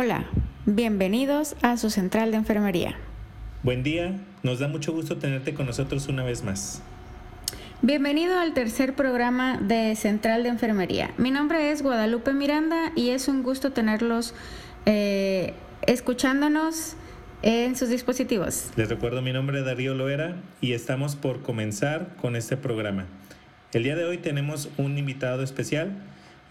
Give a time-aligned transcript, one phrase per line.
[0.00, 0.26] Hola,
[0.64, 2.94] bienvenidos a su central de enfermería.
[3.64, 4.12] Buen día,
[4.44, 6.80] nos da mucho gusto tenerte con nosotros una vez más.
[7.82, 11.10] Bienvenido al tercer programa de Central de Enfermería.
[11.18, 14.34] Mi nombre es Guadalupe Miranda y es un gusto tenerlos
[14.86, 16.94] eh, escuchándonos
[17.42, 18.70] en sus dispositivos.
[18.76, 23.06] Les recuerdo mi nombre es Darío Loera y estamos por comenzar con este programa.
[23.72, 25.90] El día de hoy tenemos un invitado especial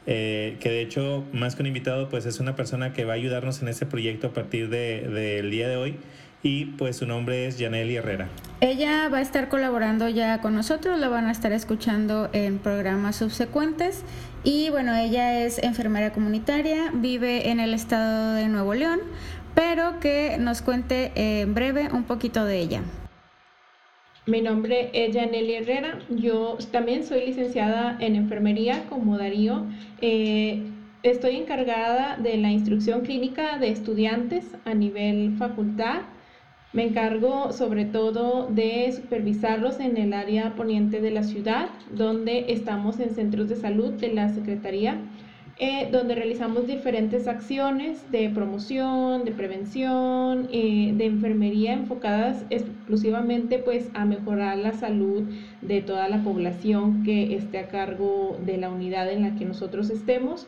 [0.10, 3.16] eh, que de hecho, más que un invitado, pues es una persona que va a
[3.18, 5.98] ayudarnos en este proyecto a partir del de, día de hoy.
[6.44, 8.30] Y pues su nombre es Janely Herrera.
[8.62, 13.18] Ella va a estar colaborando ya con nosotros, la van a estar escuchando en programas
[13.18, 14.04] subsecuentes.
[14.44, 19.00] Y bueno, ella es enfermera comunitaria, vive en el estado de Nuevo León,
[19.56, 22.82] pero que nos cuente en breve un poquito de ella.
[24.28, 26.00] Mi nombre es Janely Herrera.
[26.10, 29.66] Yo también soy licenciada en enfermería como Darío.
[30.02, 30.64] Eh,
[31.02, 36.02] estoy encargada de la instrucción clínica de estudiantes a nivel facultad.
[36.74, 43.00] Me encargo sobre todo de supervisarlos en el área poniente de la ciudad, donde estamos
[43.00, 44.98] en centros de salud de la Secretaría
[45.60, 53.90] eh, donde realizamos diferentes acciones de promoción, de prevención, eh, de enfermería enfocadas exclusivamente pues
[53.96, 55.24] a mejorar la salud
[55.64, 59.90] de toda la población que esté a cargo de la unidad en la que nosotros
[59.90, 60.48] estemos.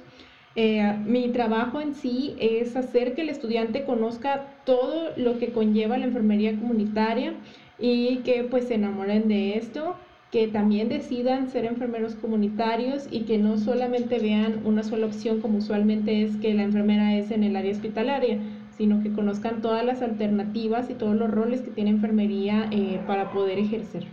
[0.55, 5.97] Eh, mi trabajo en sí es hacer que el estudiante conozca todo lo que conlleva
[5.97, 7.33] la enfermería comunitaria
[7.79, 9.95] y que pues se enamoren de esto
[10.31, 15.57] que también decidan ser enfermeros comunitarios y que no solamente vean una sola opción como
[15.57, 18.39] usualmente es que la enfermera es en el área hospitalaria,
[18.77, 23.31] sino que conozcan todas las alternativas y todos los roles que tiene enfermería eh, para
[23.31, 24.05] poder ejercer.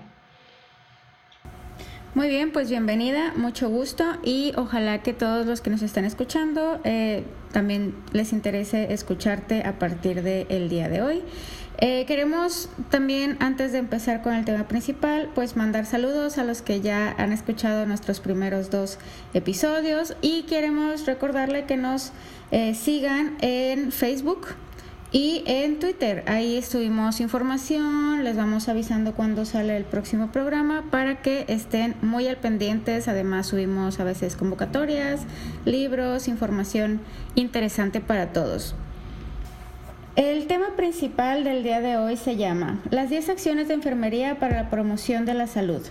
[2.14, 6.80] Muy bien, pues bienvenida, mucho gusto y ojalá que todos los que nos están escuchando
[6.84, 11.22] eh, también les interese escucharte a partir del día de hoy.
[11.78, 16.62] Eh, queremos también, antes de empezar con el tema principal, pues mandar saludos a los
[16.62, 18.98] que ya han escuchado nuestros primeros dos
[19.34, 22.12] episodios y queremos recordarle que nos
[22.50, 24.46] eh, sigan en Facebook
[25.12, 26.24] y en Twitter.
[26.26, 32.26] Ahí subimos información, les vamos avisando cuando sale el próximo programa para que estén muy
[32.26, 33.06] al pendientes.
[33.06, 35.20] Además subimos a veces convocatorias,
[35.66, 37.00] libros, información
[37.34, 38.74] interesante para todos.
[40.16, 44.62] El tema principal del día de hoy se llama Las 10 acciones de enfermería para
[44.62, 45.82] la promoción de la salud.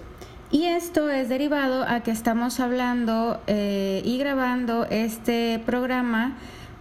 [0.49, 6.37] Y esto es derivado a que estamos hablando eh, y grabando este programa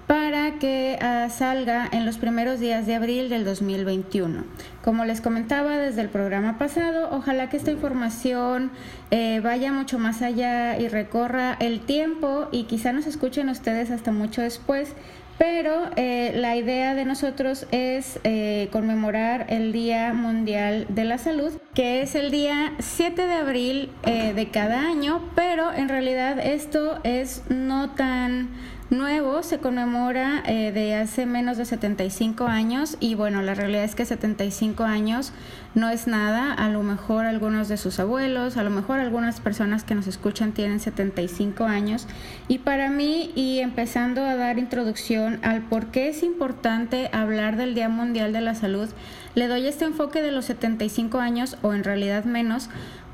[0.07, 4.45] para que ah, salga en los primeros días de abril del 2021.
[4.83, 8.71] Como les comentaba desde el programa pasado, ojalá que esta información
[9.11, 14.13] eh, vaya mucho más allá y recorra el tiempo y quizá nos escuchen ustedes hasta
[14.13, 14.95] mucho después
[15.39, 21.53] pero eh, la idea de nosotros es eh, conmemorar el Día Mundial de la Salud,
[21.75, 26.99] que es el día 7 de abril eh, de cada año, pero en realidad esto
[27.03, 28.51] es no tan
[28.95, 33.95] nuevo, se conmemora eh, de hace menos de 75 años y bueno, la realidad es
[33.95, 35.33] que 75 años
[35.75, 39.85] no es nada, a lo mejor algunos de sus abuelos, a lo mejor algunas personas
[39.85, 42.07] que nos escuchan tienen 75 años.
[42.49, 47.75] Y para mí y empezando a dar introducción al por qué es importante hablar del
[47.75, 48.89] Día Mundial de la Salud,
[49.35, 52.71] le doy este enfoque de los 75 años o en realidad menos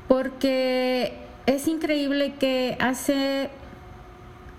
[0.07, 1.13] porque
[1.45, 3.49] es increíble que hace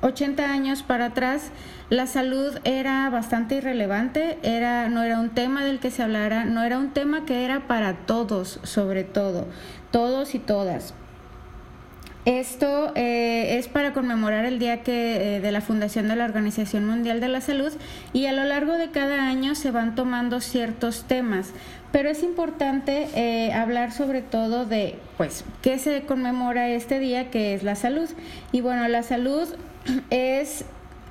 [0.03, 1.51] 80 años para atrás
[1.89, 6.63] la salud era bastante irrelevante, era, no era un tema del que se hablara, no
[6.63, 9.47] era un tema que era para todos, sobre todo,
[9.91, 10.95] todos y todas.
[12.25, 16.87] Esto eh, es para conmemorar el día que, eh, de la fundación de la Organización
[16.87, 17.73] Mundial de la Salud
[18.13, 21.51] y a lo largo de cada año se van tomando ciertos temas,
[21.91, 27.55] pero es importante eh, hablar sobre todo de, pues, qué se conmemora este día, que
[27.55, 28.09] es la salud.
[28.53, 29.49] Y bueno, la salud
[30.11, 30.65] es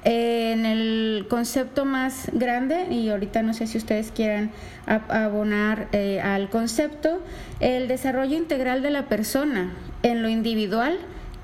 [0.03, 4.51] en el concepto más grande, y ahorita no sé si ustedes quieran
[4.87, 7.21] abonar eh, al concepto,
[7.59, 9.71] el desarrollo integral de la persona
[10.01, 10.97] en lo individual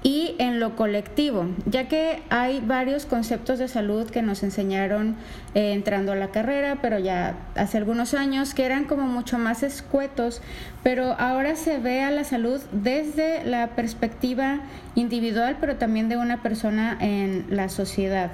[0.07, 5.17] y en lo colectivo, ya que hay varios conceptos de salud que nos enseñaron
[5.53, 9.63] eh, entrando a la carrera, pero ya hace algunos años, que eran como mucho más
[9.63, 10.41] escuetos,
[10.81, 14.61] pero ahora se ve a la salud desde la perspectiva
[14.95, 18.31] individual, pero también de una persona en la sociedad.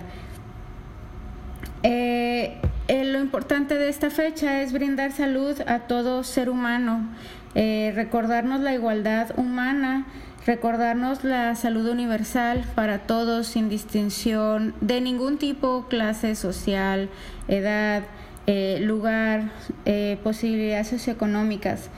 [1.82, 2.56] Eh,
[2.88, 7.10] eh, lo importante de esta fecha es brindar salud a todo ser humano,
[7.56, 10.06] recordarnos la igualdad humana,
[10.46, 17.10] recordarnos la salud universal para todos sin distinción de ningún tipo, clase social,
[17.48, 18.04] edad,
[18.46, 19.52] eh, lugar,
[19.86, 21.90] eh, posibilidades socioeconómicas.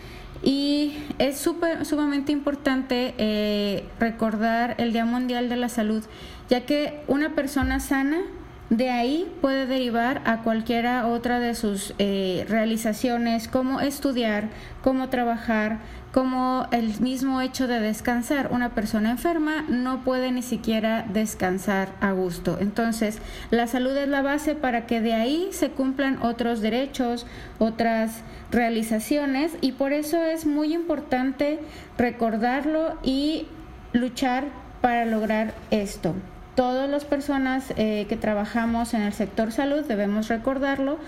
[0.44, 6.04] Y es super, sumamente importante eh, recordar el Día Mundial de la Salud,
[6.50, 8.22] ya que una persona sana
[8.70, 14.50] de ahí puede derivar a cualquiera otra de sus realizaciones, como estudiar,
[14.82, 15.80] cómo trabajar,
[16.12, 18.50] como el mismo hecho de descansar.
[18.52, 22.58] Una persona enferma no puede ni siquiera descansar a gusto.
[22.60, 23.20] Entonces,
[23.52, 27.28] la salud es la base para que de ahí se cumplan otros derechos,
[27.60, 31.60] otras realizaciones y por eso es muy importante
[31.98, 33.48] recordarlo y
[33.92, 34.46] luchar
[34.82, 36.16] para lograr esto.
[36.56, 41.00] Todas las personas eh, que trabajamos en el sector salud debemos recordarlo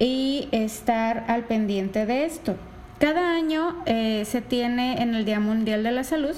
[0.00, 2.56] y estar al pendiente de esto.
[2.98, 6.34] Cada año eh, se tiene en el Día Mundial de la Salud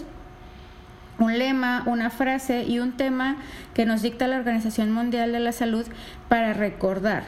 [1.18, 3.36] un lema, una frase y un tema
[3.72, 5.86] que nos dicta la Organización Mundial de la Salud
[6.28, 7.24] para recordar.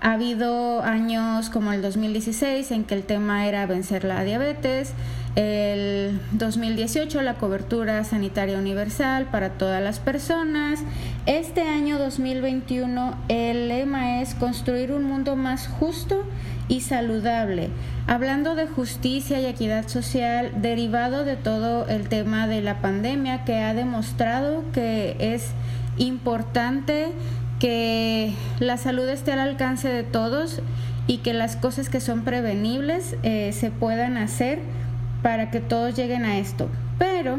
[0.00, 4.92] Ha habido años como el 2016 en que el tema era vencer la diabetes,
[5.36, 10.80] el 2018 la cobertura sanitaria universal para todas las personas.
[11.26, 16.24] Este año 2021 el lema es construir un mundo más justo
[16.68, 17.68] y saludable.
[18.06, 23.56] Hablando de justicia y equidad social, derivado de todo el tema de la pandemia que
[23.58, 25.50] ha demostrado que es
[25.98, 27.12] importante
[27.58, 30.60] que la salud esté al alcance de todos
[31.06, 34.58] y que las cosas que son prevenibles eh, se puedan hacer
[35.22, 36.68] para que todos lleguen a esto.
[36.98, 37.38] Pero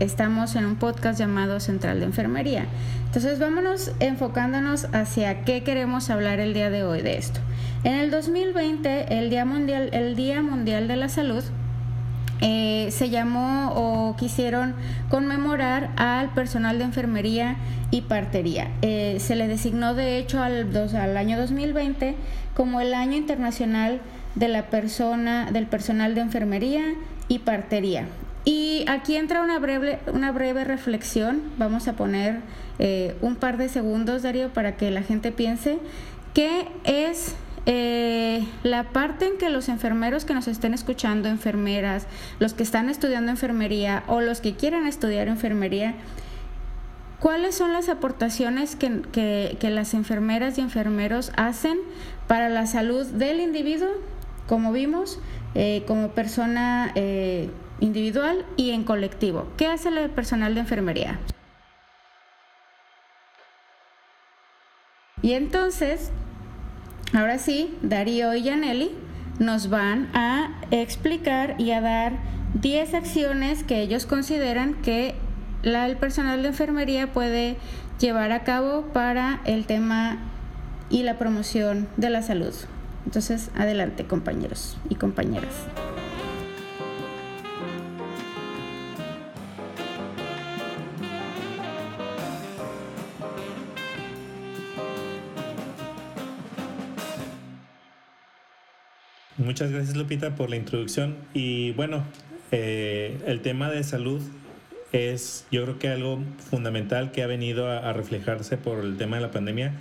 [0.00, 2.66] estamos en un podcast llamado Central de Enfermería.
[3.06, 7.40] Entonces vámonos enfocándonos hacia qué queremos hablar el día de hoy de esto.
[7.84, 11.44] En el 2020, el Día Mundial, el Día Mundial de la Salud
[12.42, 14.74] eh, se llamó o quisieron
[15.08, 17.56] conmemorar al personal de enfermería
[17.90, 18.70] y partería.
[18.82, 22.14] Eh, se le designó de hecho al, al año 2020
[22.54, 24.00] como el año internacional
[24.36, 26.84] de la persona, del personal de enfermería
[27.26, 28.06] y partería.
[28.44, 31.42] Y aquí entra una breve, una breve reflexión.
[31.58, 32.40] Vamos a poner
[32.78, 35.78] eh, un par de segundos, Darío, para que la gente piense
[36.32, 37.34] qué es
[37.68, 42.06] eh, la parte en que los enfermeros que nos estén escuchando, enfermeras,
[42.38, 45.94] los que están estudiando enfermería o los que quieran estudiar enfermería,
[47.18, 51.78] ¿cuáles son las aportaciones que, las enfermeras y enfermeros hacen
[52.28, 53.88] para la salud del individuo,
[54.46, 55.18] como vimos,
[55.54, 57.50] eh, como persona eh,
[57.80, 59.46] individual y en colectivo?
[59.56, 61.18] ¿Qué hace el personal de enfermería?
[65.22, 66.12] Y entonces
[67.12, 68.90] Ahora sí, Darío y Yaneli
[69.38, 72.18] nos van a explicar y a dar
[72.54, 75.14] 10 acciones que ellos consideran que
[75.62, 77.56] el personal de enfermería puede
[78.00, 80.18] llevar a cabo para el tema
[80.90, 82.54] y la promoción de la salud.
[83.06, 85.54] Entonces, adelante compañeros y compañeras.
[99.38, 101.16] Muchas gracias Lupita por la introducción.
[101.32, 102.04] Y bueno,
[102.50, 104.20] eh, el tema de salud
[104.92, 106.18] es yo creo que algo
[106.50, 109.80] fundamental que ha venido a, reflejarse por el tema de la pandemia.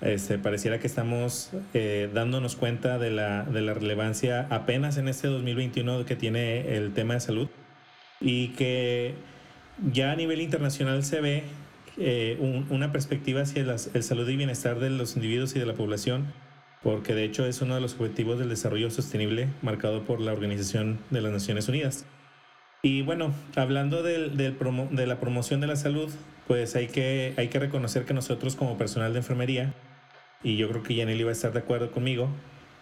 [0.00, 6.16] Este, pareciera que estamos eh, dándonos cuenta de la, relevancia apenas en este 2021 que
[6.16, 7.48] tiene el tema de salud
[8.18, 9.14] y que
[9.92, 11.44] ya a nivel internacional se ve
[11.98, 16.32] eh, una perspectiva hacia el salud y bienestar de los individuos y de la población
[16.82, 20.98] porque de hecho es uno de los objetivos del desarrollo sostenible marcado por la Organización
[21.10, 22.06] de las Naciones Unidas.
[22.82, 26.10] Y bueno, hablando de la promoción de la salud,
[26.46, 29.74] pues hay que, hay que reconocer que nosotros como personal de enfermería,
[30.42, 32.28] y yo creo que Yaneli va a estar de acuerdo conmigo,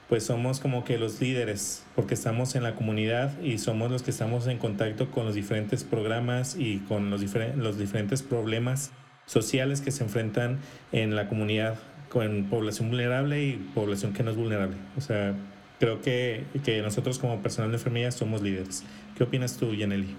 [0.08, 4.10] pues somos como que los líderes, porque estamos en la comunidad y somos los que
[4.10, 7.22] estamos en contacto con los diferentes programas y con los,
[7.56, 8.90] los diferentes problemas
[9.26, 10.60] sociales que se enfrentan
[10.92, 14.76] en la comunidad con población vulnerable y población que no es vulnerable.
[14.96, 15.34] O sea,
[15.78, 18.84] creo que, que nosotros como personal de enfermería somos líderes.
[19.14, 20.16] ¿Qué opinas tú, Yaneli?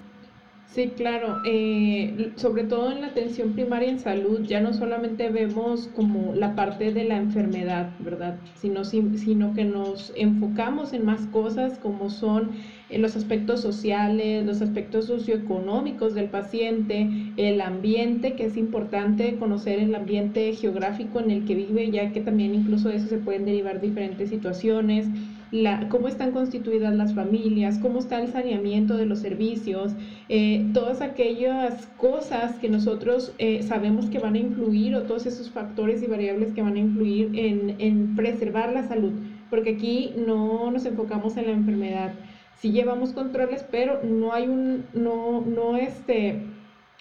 [0.71, 1.41] Sí, claro.
[1.45, 6.53] Eh, sobre todo en la atención primaria en salud, ya no solamente vemos como la
[6.53, 8.39] parte de la enfermedad, ¿verdad?
[8.53, 12.51] Sino, sino que nos enfocamos en más cosas como son
[12.87, 19.79] eh, los aspectos sociales, los aspectos socioeconómicos del paciente, el ambiente, que es importante conocer
[19.79, 23.45] el ambiente geográfico en el que vive, ya que también incluso de eso se pueden
[23.45, 25.09] derivar diferentes situaciones
[25.51, 29.93] la, cómo están constituidas las familias, cómo está el saneamiento de los servicios,
[30.29, 35.49] eh, todas aquellas cosas que nosotros eh, sabemos que van a influir o todos esos
[35.49, 39.13] factores y variables que van a influir en, en preservar la salud,
[39.49, 42.13] porque aquí no nos enfocamos en la enfermedad.
[42.57, 46.41] Sí llevamos controles, pero no hay un, no, no este,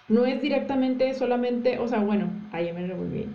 [0.07, 3.25] no es directamente solamente, o sea, bueno, ahí me revolví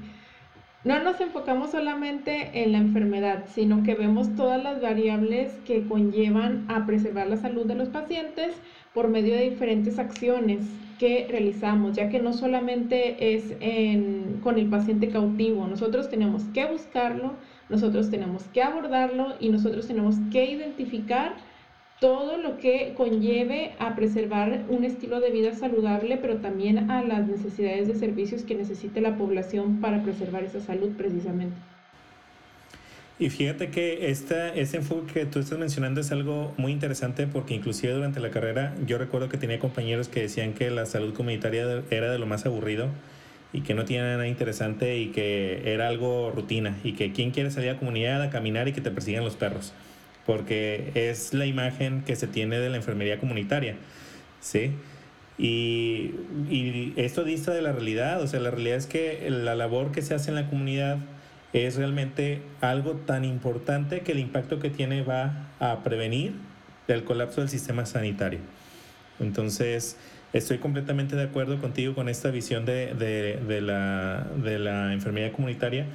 [0.84, 6.66] no nos enfocamos solamente en la enfermedad, sino que vemos todas las variables que conllevan
[6.68, 8.54] a preservar la salud de los pacientes
[8.92, 10.66] por medio de diferentes acciones
[10.98, 13.54] que realizamos, ya que no solamente es
[14.42, 17.32] con el paciente cautivo, nosotros tenemos que buscarlo,
[17.70, 21.34] nosotros tenemos que abordarlo y nosotros tenemos que identificar
[22.04, 27.26] todo lo que conlleve a preservar un estilo de vida saludable, pero también a las
[27.26, 31.56] necesidades de servicios que necesite la población para preservar esa salud precisamente.
[33.18, 37.54] Y fíjate que esta, ese enfoque que tú estás mencionando es algo muy interesante porque
[37.54, 41.84] inclusive durante la carrera yo recuerdo que tenía compañeros que decían que la salud comunitaria
[41.88, 42.88] era de lo más aburrido
[43.54, 47.50] y que no tenía nada interesante y que era algo rutina y que quién quiere
[47.50, 49.72] salir a la comunidad a caminar y que te persigan los perros
[50.26, 53.76] porque es la imagen que se tiene de la enfermería comunitaria,
[54.40, 54.72] ¿sí?
[55.36, 56.14] Y,
[56.48, 60.00] y, esto dista de la realidad, o sea, la realidad es que la labor que
[60.00, 60.98] se hace en la comunidad
[61.52, 66.34] es realmente algo tan importante que el impacto que tiene va a prevenir
[66.88, 68.40] el colapso del sistema sanitario.
[69.20, 69.96] Entonces,
[70.32, 75.32] estoy completamente de acuerdo contigo con esta visión de, de, de, la, de la enfermería
[75.32, 75.86] comunitaria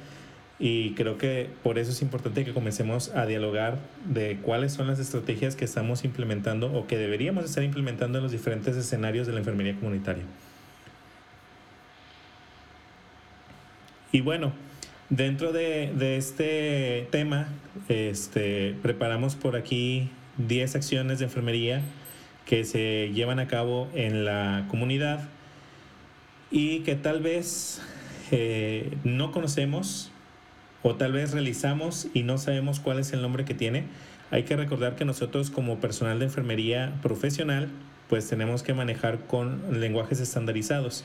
[0.60, 4.98] y creo que por eso es importante que comencemos a dialogar de cuáles son las
[4.98, 9.38] estrategias que estamos implementando o que deberíamos estar implementando en los diferentes escenarios de la
[9.38, 10.24] enfermería comunitaria.
[14.12, 14.52] Y bueno,
[15.08, 17.48] dentro de, de este tema,
[17.88, 21.80] este, preparamos por aquí 10 acciones de enfermería
[22.44, 25.26] que se llevan a cabo en la comunidad
[26.50, 27.80] y que tal vez
[28.30, 30.12] eh, no conocemos
[30.82, 33.84] o tal vez realizamos y no sabemos cuál es el nombre que tiene,
[34.30, 37.68] hay que recordar que nosotros como personal de enfermería profesional,
[38.08, 41.04] pues tenemos que manejar con lenguajes estandarizados.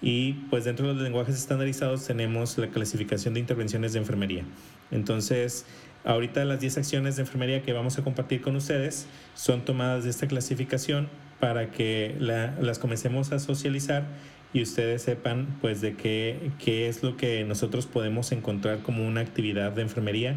[0.00, 4.44] Y pues dentro de los lenguajes estandarizados tenemos la clasificación de intervenciones de enfermería.
[4.90, 5.66] Entonces,
[6.04, 10.10] ahorita las 10 acciones de enfermería que vamos a compartir con ustedes son tomadas de
[10.10, 11.08] esta clasificación
[11.40, 14.04] para que las comencemos a socializar
[14.52, 19.20] y ustedes sepan pues de qué, qué es lo que nosotros podemos encontrar como una
[19.20, 20.36] actividad de enfermería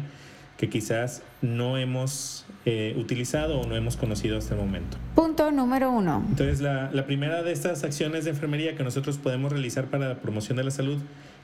[0.58, 4.96] que quizás no hemos eh, utilizado o no hemos conocido hasta el momento.
[5.14, 6.24] Punto número uno.
[6.28, 10.14] Entonces, la, la, primera de estas acciones de enfermería que nosotros podemos realizar para la
[10.20, 10.98] promoción de la salud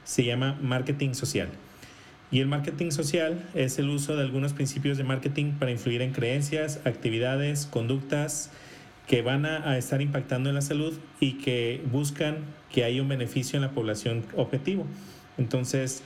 [0.05, 1.49] se llama marketing social.
[2.31, 6.13] Y el marketing social es el uso de algunos principios de marketing para influir en
[6.13, 8.51] creencias, actividades, conductas,
[9.07, 13.57] que van a, estar impactando en la salud y que buscan que haya un beneficio
[13.57, 14.85] en la población objetivo.
[15.37, 16.03] Entonces,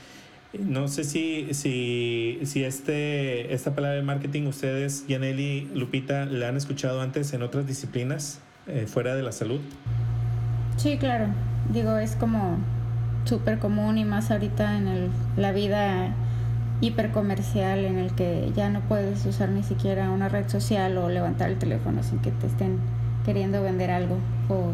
[0.57, 6.57] no sé si, si, si este, esta palabra de marketing ustedes, Yaneli, Lupita, la han
[6.57, 9.59] escuchado antes en otras disciplinas eh, fuera de la salud.
[10.77, 11.27] Sí, claro.
[11.71, 12.57] Digo, es como
[13.25, 16.13] súper común y más ahorita en el, la vida
[16.81, 21.49] hipercomercial en el que ya no puedes usar ni siquiera una red social o levantar
[21.49, 22.79] el teléfono sin que te estén
[23.25, 24.17] queriendo vender algo
[24.49, 24.73] o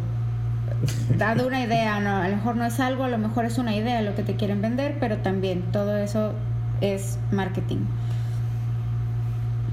[1.17, 3.75] dado una idea, no, a lo mejor no es algo, a lo mejor es una
[3.75, 6.33] idea lo que te quieren vender, pero también todo eso
[6.81, 7.79] es marketing.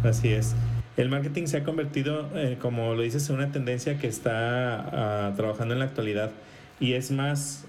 [0.05, 0.55] Así es.
[0.97, 5.33] El marketing se ha convertido, eh, como lo dices, en una tendencia que está ah,
[5.37, 6.31] trabajando en la actualidad
[6.81, 7.65] y es más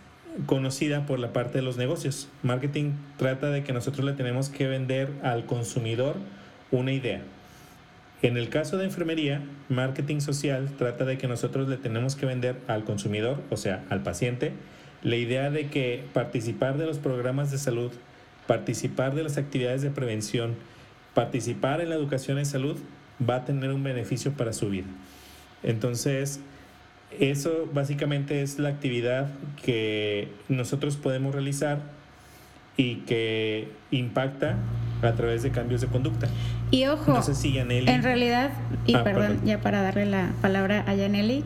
[0.46, 2.29] conocida por la parte de los negocios.
[2.44, 6.15] Marketing trata de que nosotros le tenemos que vender al consumidor
[6.72, 7.22] una idea.
[8.21, 12.57] En el caso de enfermería, marketing social trata de que nosotros le tenemos que vender
[12.67, 14.53] al consumidor, o sea, al paciente,
[15.03, 17.91] la idea de que participar de los programas de salud,
[18.47, 20.55] participar de las actividades de prevención,
[21.13, 22.77] participar en la educación en salud
[23.27, 24.88] va a tener un beneficio para su vida.
[25.62, 26.39] Entonces,
[27.19, 29.29] eso básicamente es la actividad
[29.63, 31.81] que nosotros podemos realizar
[32.77, 34.57] y que impacta
[35.01, 36.27] a través de cambios de conducta.
[36.71, 38.51] Y ojo, en realidad,
[38.85, 41.43] y ah, perdón, ya para darle la palabra a Yaneli,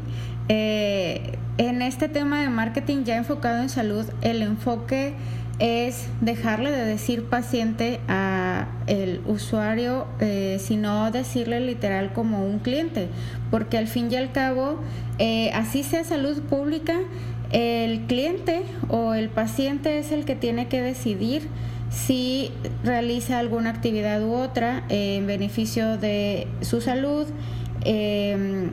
[0.50, 5.14] eh, en este tema de marketing ya enfocado en salud, el enfoque
[5.60, 13.10] es dejarle de decir paciente a el usuario, eh, sino decirle literal como un cliente,
[13.52, 14.80] porque al fin y al cabo,
[15.20, 16.96] eh, así sea salud pública,
[17.52, 21.44] el cliente o el paciente es el que tiene que decidir
[21.92, 22.52] si
[22.84, 27.28] realiza alguna actividad u otra en beneficio de su salud.
[27.84, 28.70] Eh,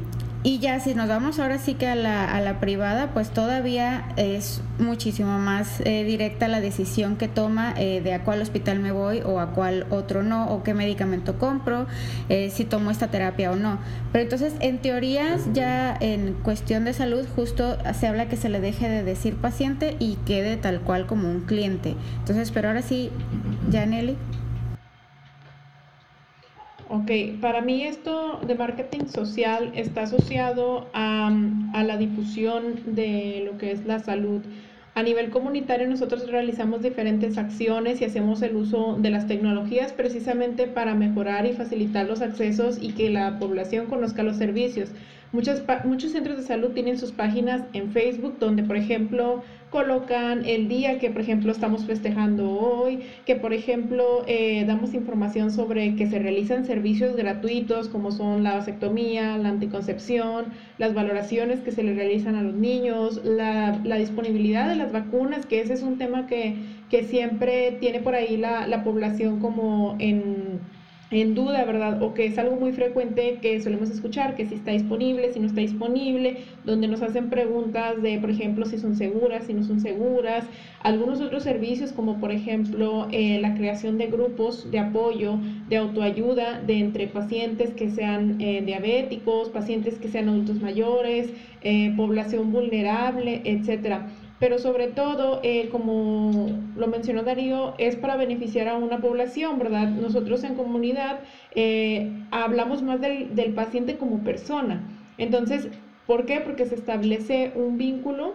[0.48, 4.08] y ya si nos vamos ahora sí que a la, a la privada, pues todavía
[4.16, 8.90] es muchísimo más eh, directa la decisión que toma eh, de a cuál hospital me
[8.90, 11.86] voy o a cuál otro no, o qué medicamento compro,
[12.30, 13.78] eh, si tomo esta terapia o no.
[14.10, 18.60] Pero entonces, en teorías, ya en cuestión de salud, justo se habla que se le
[18.60, 21.94] deje de decir paciente y quede tal cual como un cliente.
[22.20, 23.10] Entonces, pero ahora sí,
[23.70, 24.16] ya Nelly.
[27.08, 31.32] Ok, para mí esto de marketing social está asociado a,
[31.72, 34.42] a, la difusión de lo que es la salud.
[34.94, 40.66] A nivel comunitario nosotros realizamos diferentes acciones y hacemos el uso de las tecnologías precisamente
[40.66, 44.90] para mejorar y facilitar los accesos y que la población conozca los servicios.
[45.32, 50.68] Muchos, muchos centros de salud tienen sus páginas en Facebook donde, por ejemplo, colocan el
[50.68, 56.06] día que, por ejemplo, estamos festejando hoy, que, por ejemplo, eh, damos información sobre que
[56.06, 60.46] se realizan servicios gratuitos como son la vasectomía, la anticoncepción,
[60.78, 65.46] las valoraciones que se le realizan a los niños, la, la disponibilidad de las vacunas,
[65.46, 66.56] que ese es un tema que,
[66.88, 70.60] que siempre tiene por ahí la, la población como en
[71.10, 72.02] en duda, ¿verdad?
[72.02, 75.46] O que es algo muy frecuente que solemos escuchar, que si está disponible, si no
[75.46, 79.80] está disponible, donde nos hacen preguntas de, por ejemplo, si son seguras, si no son
[79.80, 80.44] seguras,
[80.82, 85.38] algunos otros servicios como, por ejemplo, eh, la creación de grupos de apoyo,
[85.68, 91.92] de autoayuda de entre pacientes que sean eh, diabéticos, pacientes que sean adultos mayores, eh,
[91.96, 98.76] población vulnerable, etcétera pero sobre todo, eh, como lo mencionó Darío, es para beneficiar a
[98.76, 99.88] una población, ¿verdad?
[99.88, 101.20] Nosotros en comunidad
[101.54, 104.82] eh, hablamos más del, del, paciente como persona.
[105.18, 105.68] Entonces,
[106.06, 106.40] ¿por qué?
[106.40, 108.34] Porque se establece un vínculo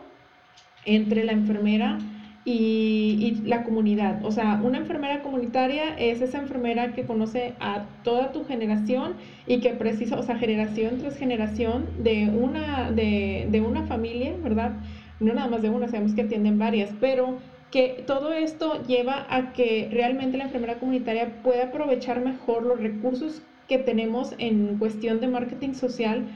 [0.86, 2.00] entre la enfermera
[2.44, 4.26] y, y, la comunidad.
[4.26, 9.14] O sea, una enfermera comunitaria es esa enfermera que conoce a toda tu generación
[9.48, 14.74] y que precisa, o sea, generación tras generación de una, de, de una familia, ¿verdad?
[15.24, 17.38] No nada más de una, sabemos que atienden varias, pero
[17.72, 23.42] que todo esto lleva a que realmente la enfermera comunitaria pueda aprovechar mejor los recursos
[23.68, 26.28] que tenemos en cuestión de marketing social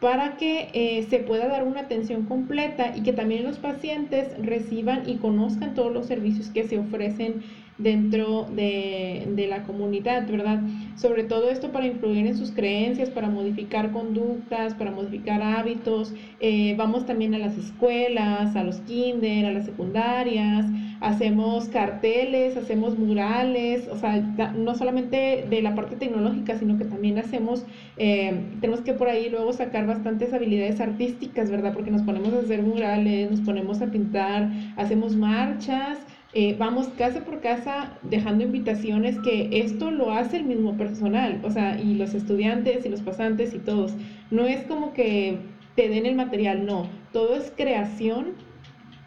[0.00, 5.08] para que eh, se pueda dar una atención completa y que también los pacientes reciban
[5.08, 7.42] y conozcan todos los servicios que se ofrecen
[7.78, 10.60] dentro de, de, la comunidad, ¿verdad?
[10.96, 16.14] Sobre todo esto para influir en sus creencias, para modificar conductas, para modificar hábitos.
[16.40, 20.66] Eh, vamos también a las escuelas, a los kinder, a las secundarias,
[21.00, 24.16] hacemos carteles, hacemos murales, o sea,
[24.56, 27.66] no solamente de la parte tecnológica, sino que también hacemos,
[27.98, 31.74] eh, tenemos que por ahí luego sacar bastantes habilidades artísticas, ¿verdad?
[31.74, 35.98] Porque nos ponemos a hacer murales, nos ponemos a pintar, hacemos marchas.
[36.38, 41.50] Eh, vamos casa por casa dejando invitaciones que esto lo hace el mismo personal, o
[41.50, 43.94] sea, y los estudiantes y los pasantes y todos.
[44.30, 45.38] No es como que
[45.76, 48.34] te den el material, no, todo es creación,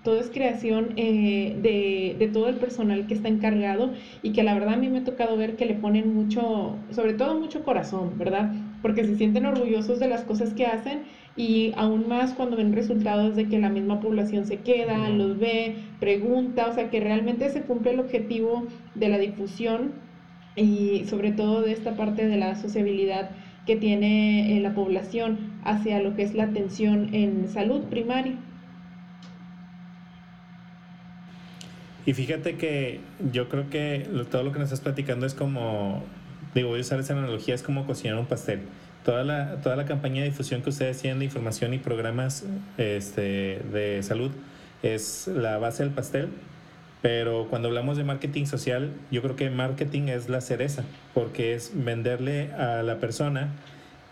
[0.04, 4.56] todo es creación eh, de, de, todo el personal que está encargado y que la
[4.56, 8.18] verdad a mí me ha tocado ver que le ponen mucho, sobre todo mucho corazón,
[8.18, 8.52] ¿verdad?
[8.82, 11.04] Porque se sienten orgullosos de las cosas que hacen
[11.39, 15.78] y aún más cuando ven resultados de que la misma población se queda, los ve,
[16.02, 19.93] pregunta, o sea que realmente se cumple el objetivo de la difusión
[20.58, 23.30] y sobre todo de esta parte de la sociabilidad
[23.65, 28.36] que tiene eh, la población hacia lo que es la atención en salud primaria.
[32.06, 32.99] Y fíjate que
[33.32, 36.04] yo creo que todo lo que nos estás platicando es como,
[36.54, 38.60] digo, voy a usar esa analogía, es como cocinar un pastel
[39.04, 42.46] toda la, toda la campaña de difusión que ustedes tienen de información y programas
[42.78, 44.32] este, de salud
[44.84, 46.30] es la base del pastel,
[47.02, 50.84] pero cuando hablamos de marketing social, yo creo que marketing es la cereza,
[51.14, 53.50] porque es venderle a la persona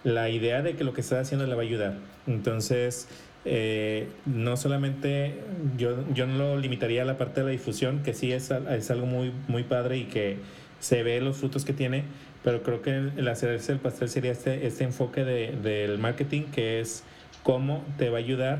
[0.03, 1.95] la idea de que lo que está haciendo le va a ayudar.
[2.27, 3.09] Entonces,
[3.45, 5.41] eh, no solamente
[5.77, 8.91] yo, yo no lo limitaría a la parte de la difusión, que sí es, es
[8.91, 10.37] algo muy, muy padre y que
[10.79, 12.03] se ve los frutos que tiene,
[12.47, 16.79] pero creo que el hacerse el pastel sería este, este enfoque de, del marketing que
[16.79, 17.03] es
[17.43, 18.59] cómo te va a ayudar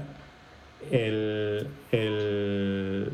[0.91, 3.13] el, el,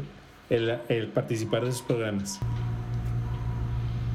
[0.49, 2.39] el, participar de esos programas.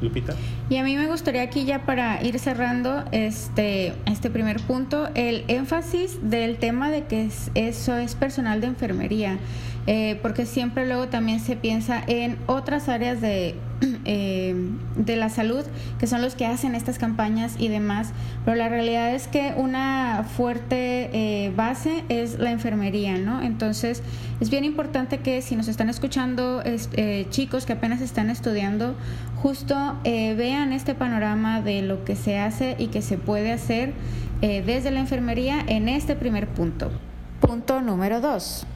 [0.02, 0.34] Lupita.
[0.68, 5.44] Y a mí me gustaría aquí ya para ir cerrando este, este primer punto, el
[5.46, 9.38] énfasis del tema de que eso es personal de enfermería,
[9.86, 13.54] eh, porque siempre luego también se piensa en otras áreas de,
[14.04, 14.54] eh,
[14.96, 15.64] de la salud,
[15.98, 18.10] que son los que hacen estas campañas y demás,
[18.44, 23.42] pero la realidad es que una fuerte eh, base es la enfermería, ¿no?
[23.42, 24.02] Entonces
[24.40, 28.94] es bien importante que si nos están escuchando eh, chicos que apenas están estudiando,
[29.36, 33.92] justo vean este panorama de lo que se hace y que se puede hacer
[34.40, 36.90] desde la enfermería en este primer punto.
[37.40, 38.66] Punto número dos.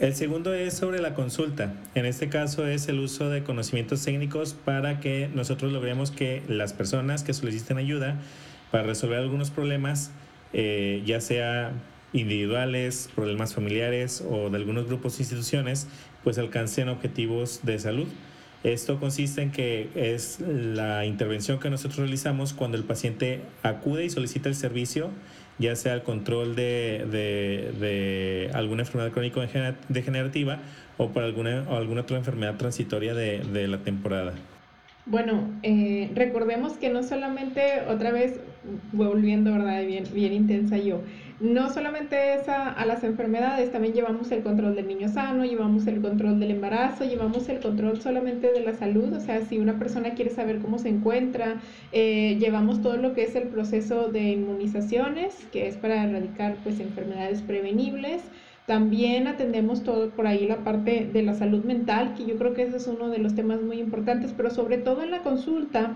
[0.00, 1.72] El segundo es sobre la consulta.
[1.94, 6.72] En este caso es el uso de conocimientos técnicos para que nosotros logremos que las
[6.72, 8.16] personas que soliciten ayuda
[8.72, 10.10] para resolver algunos problemas,
[10.52, 11.72] eh, ya sea
[12.12, 15.86] individuales, problemas familiares o de algunos grupos e instituciones,
[16.24, 18.08] pues alcancen objetivos de salud.
[18.64, 24.10] Esto consiste en que es la intervención que nosotros realizamos cuando el paciente acude y
[24.10, 25.10] solicita el servicio
[25.58, 27.04] ya sea el control de,
[27.80, 29.40] de, alguna enfermedad crónico
[29.88, 30.58] degenerativa
[30.96, 34.32] o por alguna, o alguna otra enfermedad transitoria de, la temporada.
[35.06, 38.40] Bueno, eh, recordemos que no solamente, otra vez,
[38.92, 39.84] volviendo, ¿verdad?
[39.84, 41.02] Bien, bien intensa yo,
[41.44, 46.00] no solamente es a, las enfermedades, también llevamos el control del niño sano, llevamos el
[46.00, 50.14] control del embarazo, llevamos el control solamente de la salud, o sea, si una persona
[50.14, 51.60] quiere saber cómo se encuentra,
[51.92, 56.80] eh, llevamos todo lo que es el proceso de inmunizaciones, que es para erradicar pues
[56.80, 58.22] enfermedades prevenibles.
[58.66, 62.62] También atendemos todo por ahí la parte de la salud mental, que yo creo que
[62.62, 65.94] ese es uno de los temas muy importantes, pero sobre todo en la consulta,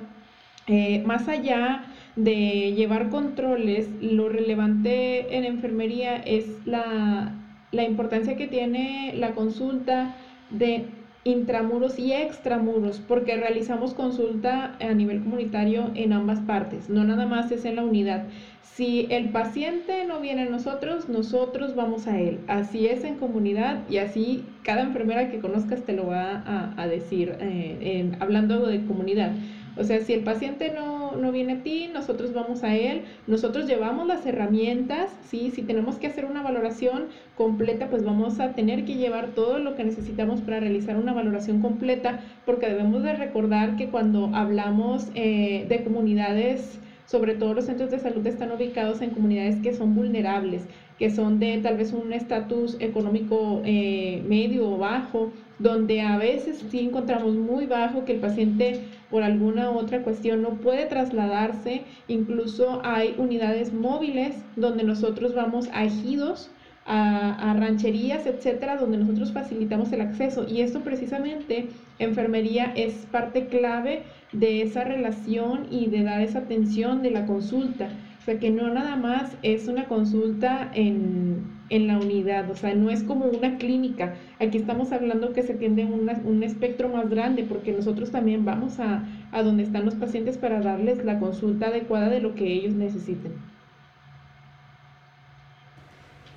[0.68, 1.82] eh, más allá
[2.14, 7.32] de llevar controles, lo relevante en enfermería es la,
[7.72, 10.14] importancia que tiene la consulta
[10.50, 10.84] de
[11.24, 17.50] intramuros y extramuros, porque realizamos consulta a nivel comunitario en ambas partes, no nada más
[17.50, 18.24] es en la unidad.
[18.62, 22.38] Si el paciente no viene a nosotros, nosotros vamos a él.
[22.46, 26.44] Así es en comunidad y así cada enfermera que conozcas te lo va
[26.76, 29.32] a, decir, eh, hablando de comunidad.
[29.78, 33.66] O sea, si el paciente no, no, viene a ti, nosotros vamos a él, nosotros
[33.66, 35.52] llevamos las herramientas, ¿sí?
[35.54, 39.76] Si tenemos que hacer una valoración completa, pues vamos a tener que llevar todo lo
[39.76, 45.66] que necesitamos para realizar una valoración completa, porque debemos de recordar que cuando hablamos eh,
[45.68, 50.66] de comunidades, sobre todo los centros de salud están ubicados en comunidades que son vulnerables,
[50.98, 56.64] que son de tal vez un estatus económico eh, medio o bajo, donde a veces
[56.70, 58.80] sí encontramos muy bajo que el paciente
[59.10, 65.84] por alguna otra cuestión no puede trasladarse, incluso hay unidades móviles donde nosotros vamos a
[65.84, 66.50] ejidos,
[66.84, 70.46] a, a, rancherías, etcétera, donde nosotros facilitamos el acceso.
[70.48, 77.02] Y esto precisamente, enfermería es parte clave de esa relación y de dar esa atención
[77.02, 77.90] de la consulta
[78.28, 83.02] sea, que no nada más es una consulta en, la unidad, o sea, no es
[83.02, 84.14] como una clínica.
[84.38, 89.04] Aquí estamos hablando que se tiende un espectro más grande, porque nosotros también vamos a,
[89.32, 93.32] a donde están los pacientes para darles la consulta adecuada de lo que ellos necesiten.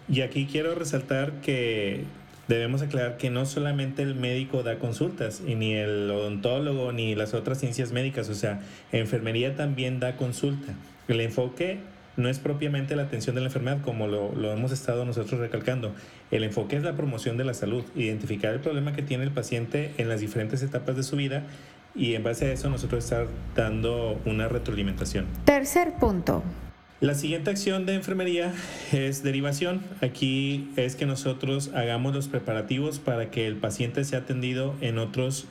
[0.08, 2.06] Y aquí quiero resaltar que
[2.48, 7.34] debemos aclarar que no solamente el médico da consultas, y ni el odontólogo, ni las
[7.34, 10.74] otras ciencias médicas, o sea, enfermería también da consulta.
[11.12, 11.80] El enfoque
[12.16, 15.94] no es propiamente la atención de la enfermedad, como lo, hemos estado nosotros recalcando.
[16.32, 19.94] El enfoque es la promoción de la salud, identificar el problema que tiene el paciente
[19.98, 21.44] en las diferentes etapas de su vida
[21.96, 25.26] y en base a eso nosotros estar dando una retroalimentación.
[25.44, 26.44] Tercer punto.
[27.02, 28.54] La siguiente acción de enfermería
[28.94, 29.82] es derivación.
[30.00, 35.46] Aquí es que nosotros hagamos los preparativos para que el paciente sea atendido en otros,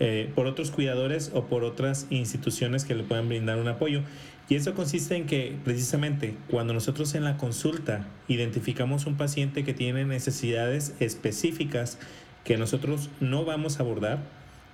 [0.00, 4.02] eh, por otros cuidadores o por otras instituciones que le puedan brindar un apoyo.
[4.48, 9.74] Y eso consiste en que precisamente cuando nosotros en la consulta identificamos un paciente que
[9.74, 11.98] tiene necesidades específicas
[12.44, 14.20] que nosotros no vamos a abordar,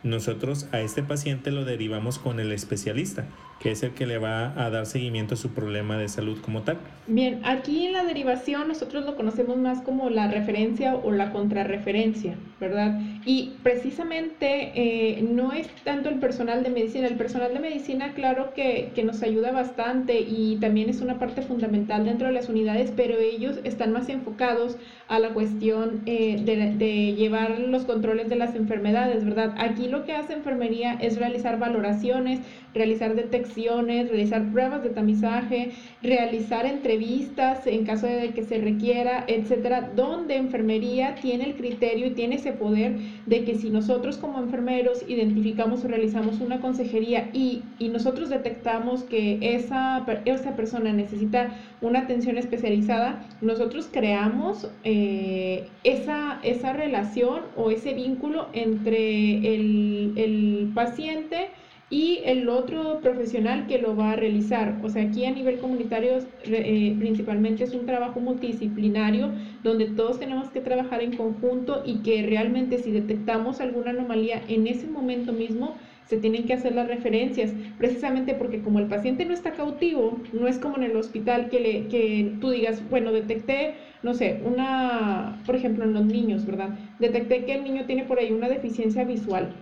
[0.03, 3.25] nosotros a este paciente lo derivamos con el especialista,
[3.63, 6.63] que es el que le va a dar seguimiento a su problema de salud como
[6.63, 6.79] tal.
[7.07, 12.35] Bien, aquí en la derivación nosotros lo conocemos más como la referencia o la contrarreferencia,
[12.61, 13.01] ¿verdad?
[13.25, 18.53] Y precisamente eh, no es tanto el personal de medicina, el personal de medicina claro
[18.55, 22.93] que, que, nos ayuda bastante y también es una parte fundamental dentro de las unidades,
[22.97, 24.77] pero ellos están más enfocados
[25.09, 29.55] a la cuestión eh, de, de llevar los controles de las enfermedades, ¿verdad?
[29.59, 32.41] Aquí lo que hace enfermería es realizar valoraciones,
[32.75, 39.91] realizar detecciones, realizar pruebas de tamizaje, realizar entrevistas en caso de que se requiera, etcétera,
[39.95, 45.05] donde enfermería tiene el criterio y tiene ese poder de que si nosotros como enfermeros
[45.09, 52.39] identificamos o realizamos una consejería y, nosotros detectamos que esa, esa persona necesita una atención
[52.39, 61.51] especializada, nosotros creamos eh, esa, esa relación o ese vínculo entre el, el paciente
[61.93, 64.81] y el otro profesional que lo va a realizar.
[64.83, 66.13] O sea, aquí a nivel comunitario
[66.45, 69.31] eh, principalmente es un trabajo multidisciplinario
[69.63, 74.67] donde todos tenemos que trabajar en conjunto y que realmente si detectamos alguna anomalía en
[74.69, 75.75] ese momento mismo,
[76.07, 80.49] se tienen que hacer las referencias, precisamente porque como el paciente no está cautivo, no
[80.49, 85.43] es como en el hospital que, le, que tú digas, bueno, detecté, no sé, una,
[85.45, 86.71] por ejemplo, en los niños, ¿verdad?
[86.99, 89.55] Detecté que el niño tiene por ahí una deficiencia visual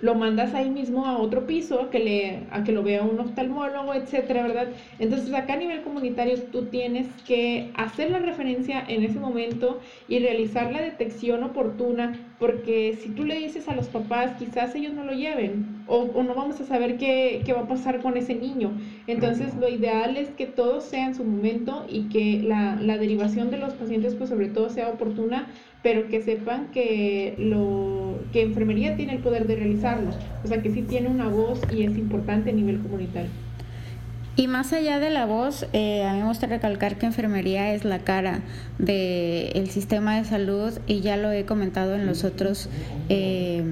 [0.00, 3.18] lo mandas ahí mismo a otro piso a que, le, a que lo vea un
[3.20, 4.68] oftalmólogo, etcétera, ¿verdad?
[4.98, 10.18] Entonces, acá a nivel comunitario tú tienes que hacer la referencia en ese momento y
[10.18, 15.02] realizar la detección oportuna, porque si tú le dices a los papás, quizás ellos no
[15.02, 18.70] lo lleven o, no vamos a saber qué, qué, va a pasar con ese niño.
[19.06, 23.50] Entonces, lo ideal es que todo sea en su momento y que la, la derivación
[23.50, 25.46] de los pacientes, pues sobre todo, sea oportuna
[25.82, 30.10] pero que sepan que, lo, que enfermería tiene el poder de realizarlo,
[30.42, 33.43] o sea que sí tiene una voz y es importante a nivel comunitario.
[34.36, 37.84] Y más allá de la voz, eh, a mí me gusta recalcar que enfermería es
[37.84, 38.40] la cara
[38.78, 42.68] del sistema de salud y ya lo he comentado en los otros
[43.08, 43.62] eh,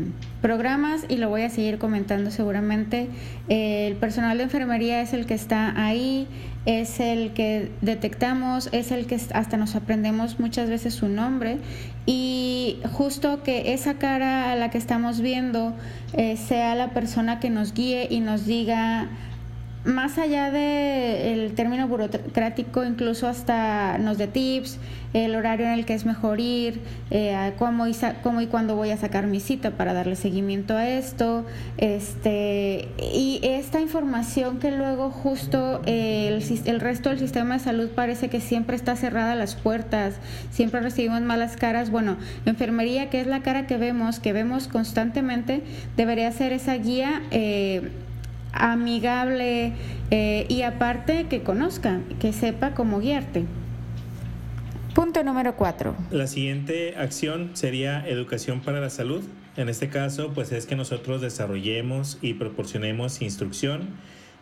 [0.40, 3.08] programas y lo voy a seguir comentando seguramente.
[3.48, 6.28] Eh, el personal de enfermería es el que está ahí,
[6.64, 11.58] es el que detectamos, es el que hasta nos aprendemos muchas veces su nombre
[12.06, 15.74] y justo que esa cara a la que estamos viendo
[16.36, 19.08] sea la persona que nos guíe y nos diga
[19.84, 24.78] más allá del término burocrático, incluso hasta nos de tips,
[25.12, 28.90] el horario en el que es mejor ir, eh, cómo, y cómo y cuándo voy
[28.90, 31.44] a sacar mi cita para darle seguimiento a esto,
[31.78, 38.28] este, y esta información que luego justo el, el resto del sistema de salud parece
[38.28, 40.14] que siempre está cerrada las puertas,
[40.50, 42.16] siempre recibimos malas caras, bueno,
[42.46, 45.62] enfermería, que es la cara que vemos, que vemos constantemente,
[45.96, 47.22] debería ser esa guía.
[47.32, 47.90] Eh,
[48.52, 49.72] amigable
[50.10, 53.44] eh, y aparte que conozca, que sepa cómo guiarte.
[54.94, 55.96] Punto número cuatro.
[56.10, 59.22] La siguiente acción sería educación para la salud.
[59.56, 63.88] En este caso, pues es que nosotros desarrollemos y proporcionemos instrucción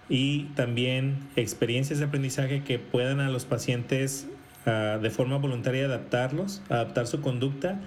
[0.09, 4.27] y también experiencias de aprendizaje que puedan a los pacientes
[4.67, 7.81] ah, de forma voluntaria adaptarlos, adaptar su conducta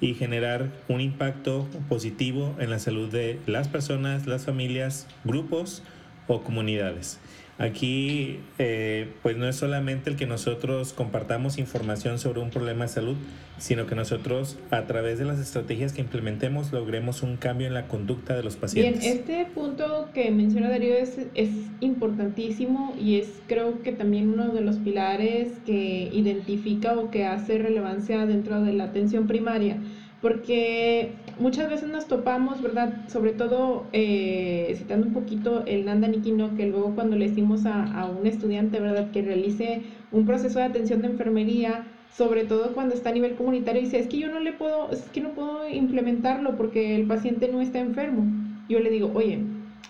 [0.00, 5.82] y generar un impacto positivo en la salud de las personas, las familias, grupos
[6.28, 7.18] o comunidades.
[7.58, 12.88] Aquí, eh, pues no es solamente el que nosotros compartamos información sobre un problema de
[12.88, 13.16] salud,
[13.58, 17.88] sino que nosotros a través de las estrategias que implementemos logremos un cambio en la
[17.88, 19.02] conducta de los pacientes.
[19.02, 24.50] Bien, este punto que menciona Darío es, es importantísimo y es creo que también uno
[24.50, 29.78] de los pilares que identifica o que hace relevancia dentro de la atención primaria
[30.20, 33.08] porque muchas veces nos topamos, ¿verdad?
[33.08, 37.84] Sobre todo eh, citando un poquito el Nanda Nikino, que luego cuando le decimos a,
[37.84, 42.94] a, un estudiante, ¿verdad?, que realice un proceso de atención de enfermería, sobre todo cuando
[42.94, 45.68] está a nivel comunitario, dice, es que yo no le puedo, es que no puedo
[45.68, 48.24] implementarlo porque el paciente no está enfermo.
[48.68, 49.38] Yo le digo, oye,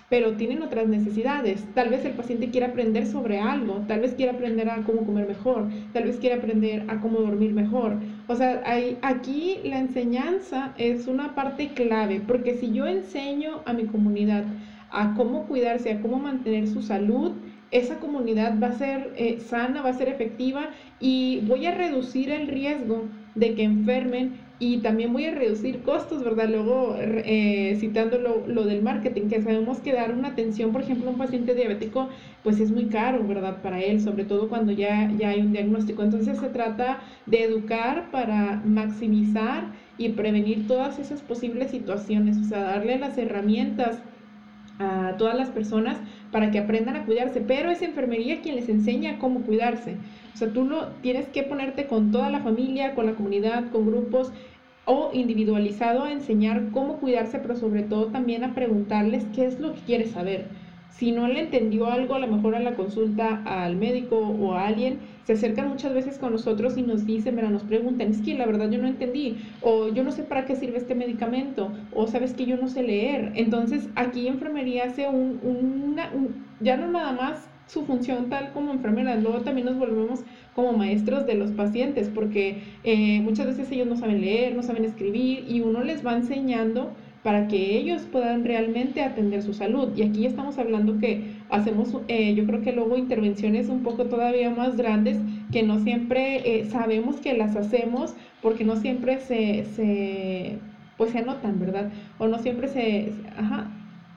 [0.09, 1.67] pero tienen otras necesidades.
[1.75, 5.29] Tal vez el paciente quiera aprender sobre algo, tal vez quiera aprender a cómo comer
[5.29, 7.99] mejor, tal vez quiera aprender a cómo dormir mejor.
[8.27, 8.63] O sea,
[9.03, 14.45] aquí la enseñanza es una parte clave, porque si yo enseño a mi comunidad
[14.91, 17.33] a cómo cuidarse, a cómo mantener su salud,
[17.71, 22.31] esa comunidad va a ser eh, sana, va a ser efectiva y voy a reducir
[22.31, 26.49] el riesgo de que enfermen y también voy a reducir costos, ¿verdad?
[26.49, 31.13] Luego, eh, citando lo, del marketing, que sabemos que dar una atención, por ejemplo, a
[31.13, 32.09] un paciente diabético,
[32.43, 33.63] pues es muy caro, ¿verdad?
[33.63, 36.03] Para él, sobre todo cuando ya, ya hay un diagnóstico.
[36.03, 42.63] Entonces se trata de educar para maximizar y prevenir todas esas posibles situaciones, o sea,
[42.63, 44.03] darle las herramientas
[44.79, 45.99] a todas las personas
[46.31, 49.97] para que aprendan a cuidarse, pero es enfermería quien les enseña cómo cuidarse.
[50.35, 53.87] O sea, tú lo tienes que ponerte con toda la familia, con la comunidad, con
[53.87, 54.33] grupos
[54.85, 59.75] o individualizado a enseñar cómo cuidarse, pero sobre todo también a preguntarles qué es lo
[59.75, 60.47] que quieres saber
[60.99, 64.67] si no le entendió algo, a lo mejor a la consulta al médico o a
[64.67, 68.35] alguien, se acercan muchas veces con nosotros y nos dicen, mira, nos preguntan, es que
[68.35, 72.09] la verdad yo no entendí, o yo no sé para qué sirve este medicamento, o
[72.09, 73.33] sabes que yo no sé leer.
[73.37, 76.11] Entonces, aquí enfermería hace un, una,
[76.61, 81.27] ya no nada más su función tal como enfermera, luego también nos volvemos como maestros
[81.27, 85.61] de los pacientes, porque eh, muchas veces ellos no saben leer, no saben escribir, y
[85.61, 89.91] uno les va enseñando para que ellos puedan realmente atender su salud.
[89.97, 94.51] Y aquí estamos hablando que hacemos, eh, yo creo que luego intervenciones un poco todavía
[94.51, 95.19] más grandes
[95.53, 100.59] que no siempre eh, sabemos que las hacemos porque no siempre se, se,
[100.97, 101.91] pues se anotan, ¿verdad?
[102.19, 103.13] O no siempre se,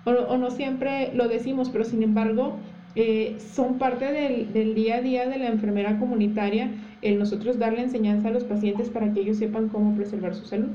[0.06, 2.58] o, no siempre lo decimos, pero sin embargo
[2.96, 7.82] eh, son parte del, del, día a día de la enfermera comunitaria el nosotros darle
[7.82, 10.70] enseñanza a los pacientes para que ellos sepan cómo preservar su salud.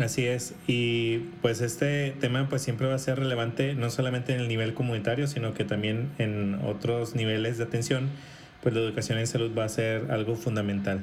[0.00, 4.40] Así es, y pues este tema pues siempre va a ser relevante no solamente en
[4.40, 8.10] el nivel comunitario, sino que también en otros niveles de atención,
[8.62, 11.00] pues la educación en salud va a ser algo fundamental.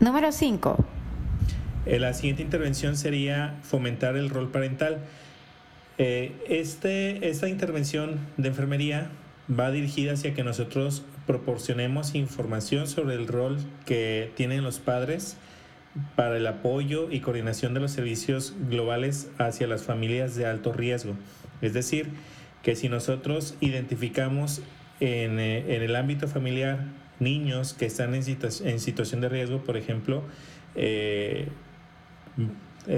[0.00, 0.84] Número 5.
[1.86, 5.00] Eh, la siguiente intervención sería fomentar el rol parental.
[6.02, 9.10] Eh, este, esta intervención de enfermería
[9.50, 15.36] va dirigida hacia que nosotros proporcionemos información sobre el rol que tienen los padres
[16.16, 21.16] para el apoyo y coordinación de los servicios globales hacia las familias de alto riesgo.
[21.60, 22.08] Es decir,
[22.62, 24.62] que si nosotros identificamos
[25.00, 26.86] en, eh, en el ámbito familiar
[27.18, 30.22] niños que están en, situación de riesgo, por ejemplo,
[30.76, 31.48] eh,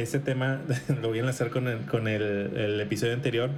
[0.00, 0.60] este tema
[1.02, 2.22] lo voy a enlazar con el, con el,
[2.56, 3.50] el episodio anterior,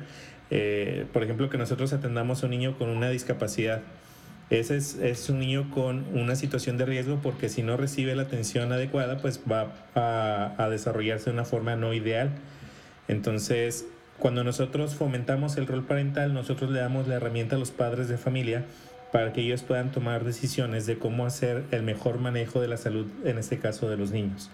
[0.51, 3.83] eh, por ejemplo, que nosotros atendamos a un niño con una discapacidad
[4.51, 8.73] ese es, un niño con una situación de riesgo porque si no recibe la atención
[8.73, 12.31] adecuada, pues va a, desarrollarse de una forma no ideal.
[13.09, 13.87] Entonces,
[14.19, 18.19] cuando nosotros fomentamos el rol parental, nosotros le damos la herramienta a los padres de
[18.19, 18.67] familia
[19.13, 23.07] para que ellos puedan tomar decisiones de cómo hacer el mejor manejo de la salud,
[23.25, 24.51] en este caso de los niños.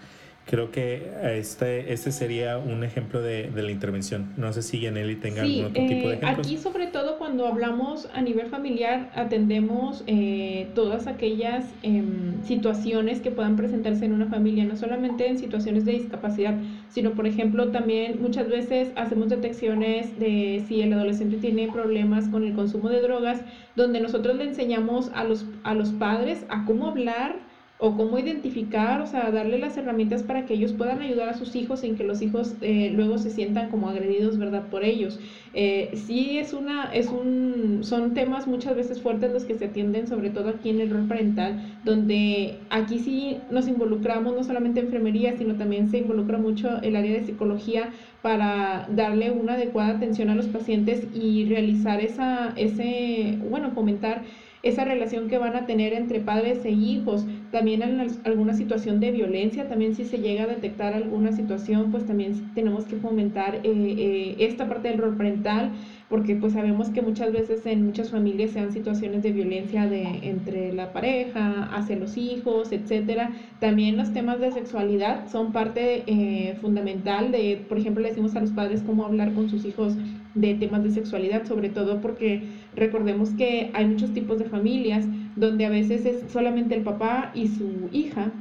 [0.51, 4.33] Creo que este, este sería un ejemplo de, de la intervención.
[4.35, 6.45] No sé si Yaneli tenga algún otro tipo de eh, ejemplos.
[6.45, 13.31] Aquí, sobre todo, cuando hablamos a nivel familiar, atendemos eh, todas aquellas em, situaciones que
[13.31, 16.55] puedan presentarse en una familia, no solamente en situaciones de discapacidad,
[16.89, 22.43] sino, por ejemplo, también muchas veces hacemos detecciones de si el adolescente tiene problemas con
[22.43, 23.39] el consumo de drogas,
[23.77, 27.49] donde nosotros le enseñamos a los, a los padres a cómo hablar
[27.83, 31.55] o cómo identificar, o sea, darle las herramientas para que ellos puedan ayudar a sus
[31.55, 34.69] hijos sin que los hijos eh, luego se sientan como agredidos, ¿verdad?
[34.69, 35.19] Por ellos.
[35.53, 40.05] Eh, sí es una, es un, son temas muchas veces fuertes los que se atienden,
[40.07, 45.33] sobre todo aquí en el rol parental, donde aquí sí nos involucramos no solamente enfermería,
[45.33, 47.89] sino también se involucra mucho el área de psicología
[48.21, 54.21] para darle una adecuada atención a los pacientes y realizar esa, ese, bueno, fomentar
[54.63, 59.11] esa relación que van a tener entre padres e hijos, también en alguna situación de
[59.11, 63.61] violencia, también si se llega a detectar alguna situación, pues también tenemos que fomentar eh,
[63.65, 65.71] eh, esta parte del rol parental,
[66.09, 70.03] porque pues sabemos que muchas veces en muchas familias se dan situaciones de violencia de,
[70.23, 73.31] entre la pareja, hacia los hijos, etcétera.
[73.59, 78.41] También los temas de sexualidad son parte eh, fundamental de, por ejemplo, le decimos a
[78.41, 79.95] los padres cómo hablar con sus hijos
[80.35, 82.43] de temas de sexualidad, sobre todo porque
[82.75, 85.05] recordemos que hay muchos tipos de familias
[85.35, 88.31] donde a veces es solamente el papá y su hija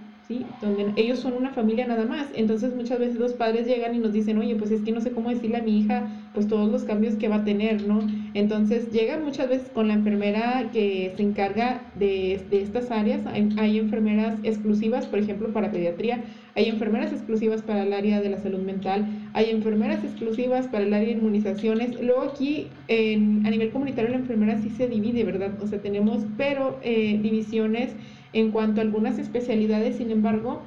[0.60, 2.28] donde ellos son una familia nada más.
[2.34, 5.12] Entonces muchas veces los padres llegan y nos dicen, oye, pues es que no sé
[5.12, 8.00] cómo decirle a mi hija, pues todos los cambios que va a tener, ¿no?
[8.34, 13.26] Entonces llegan muchas veces con la enfermera que se encarga de, de estas áreas.
[13.26, 16.22] Hay, hay, enfermeras exclusivas, por ejemplo, para pediatría,
[16.54, 20.94] hay enfermeras exclusivas para el área de la salud mental, hay enfermeras exclusivas para el
[20.94, 22.00] área de inmunizaciones.
[22.00, 25.50] Luego aquí en, a nivel comunitario la enfermera sí se divide, ¿verdad?
[25.60, 27.90] O sea, tenemos, pero eh, divisiones
[28.32, 30.62] en cuanto a algunas especialidades, sin embargo,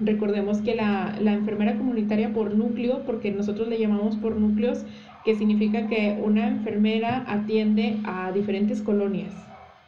[0.00, 4.84] recordemos que la, enfermera comunitaria por núcleo, porque nosotros le llamamos por núcleos,
[5.24, 9.34] que significa que una enfermera atiende a diferentes colonias.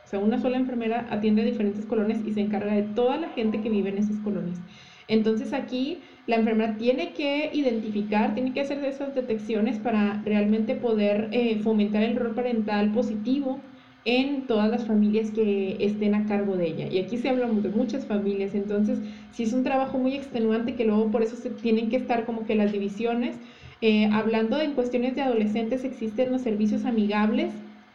[0.05, 3.29] O sea, una sola enfermera atiende a diferentes colonias y se encarga de toda la
[3.31, 4.61] gente que vive en esas colonias.
[5.09, 11.29] Entonces aquí la enfermera tiene que identificar, tiene que hacer esas detecciones para realmente poder
[11.33, 13.61] eh, fomentar el rol parental positivo
[14.05, 16.89] en todas las familias que estén a cargo de ella.
[16.91, 20.85] Y aquí se hablamos de muchas familias, entonces sí es un trabajo muy extenuante que
[20.85, 23.39] luego por eso se tienen que estar como que las divisiones.
[23.81, 27.53] Eh, hablando en cuestiones de adolescentes, existen los servicios amigables.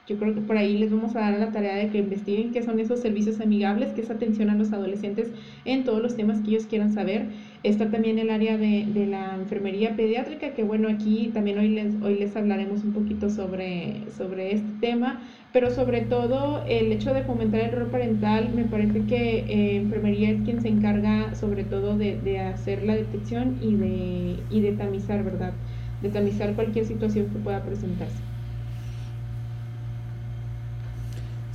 [0.07, 2.63] Yo creo que por ahí les vamos a dar la tarea de que investiguen qué
[2.63, 5.31] son esos servicios amigables, que es atención a los adolescentes
[5.65, 7.27] en todos los temas que ellos quieran saber.
[7.63, 11.95] Está también el área de, de la enfermería pediátrica, que bueno, aquí también hoy les,
[12.01, 15.19] hoy les hablaremos un poquito sobre, sobre este tema
[15.53, 20.29] pero sobre todo el hecho de fomentar el rol parental, me parece que eh, enfermería
[20.29, 24.73] es quien se encarga sobre todo de, de, hacer la detección y de, y de
[24.73, 25.53] tamizar, ¿verdad?
[26.01, 28.36] De tamizar cualquier situación que pueda presentarse.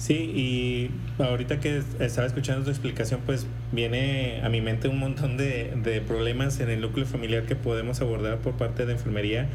[0.02, 0.90] Sí, y
[1.22, 6.00] ahorita que estaba escuchando tu explicación, pues viene a mi mente un montón de, de
[6.00, 9.46] problemas en el núcleo familiar que podemos abordar por parte de enfermería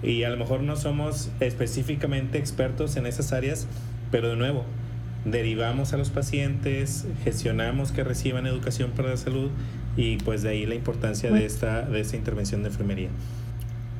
[0.00, 3.66] y a lo mejor no somos específicamente expertos en esas áreas,
[4.12, 4.64] pero de nuevo,
[5.24, 9.50] derivamos a los pacientes, gestionamos que reciban educación para la salud
[9.96, 13.08] y pues de ahí la importancia de esta, de esta intervención de enfermería.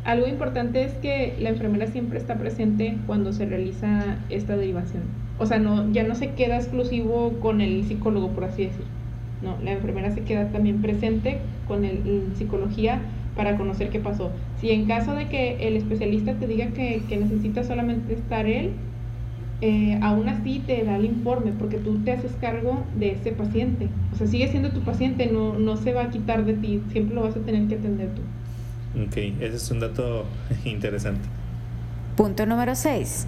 [0.05, 5.28] Algo importante es que la enfermera siempre está presente cuando se realiza esta derivación.
[5.39, 8.85] O sea, no, ya no se queda exclusivo con el psicólogo, por así decir.
[9.43, 13.01] No, la enfermera se queda también presente con el, psicología
[13.37, 14.31] para conocer qué pasó.
[14.61, 18.73] Si en caso de que el especialista te diga que, que necesita solamente estar él,
[19.61, 23.89] eh, aún así te da el informe porque tú te haces cargo de ese paciente.
[24.13, 27.15] O sea, sigue siendo tu paciente, no, no se va a quitar de ti, siempre
[27.15, 28.23] lo vas a tener que atender tú.
[29.05, 30.25] Ok, ese es un dato
[30.65, 31.23] interesante.
[32.17, 33.27] Punto número 6.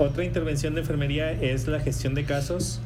[0.00, 2.80] Otra intervención de enfermería es la gestión de casos.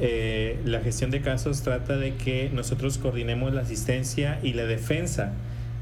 [0.00, 5.32] Eh, la gestión de casos trata de que nosotros coordinemos la asistencia y la defensa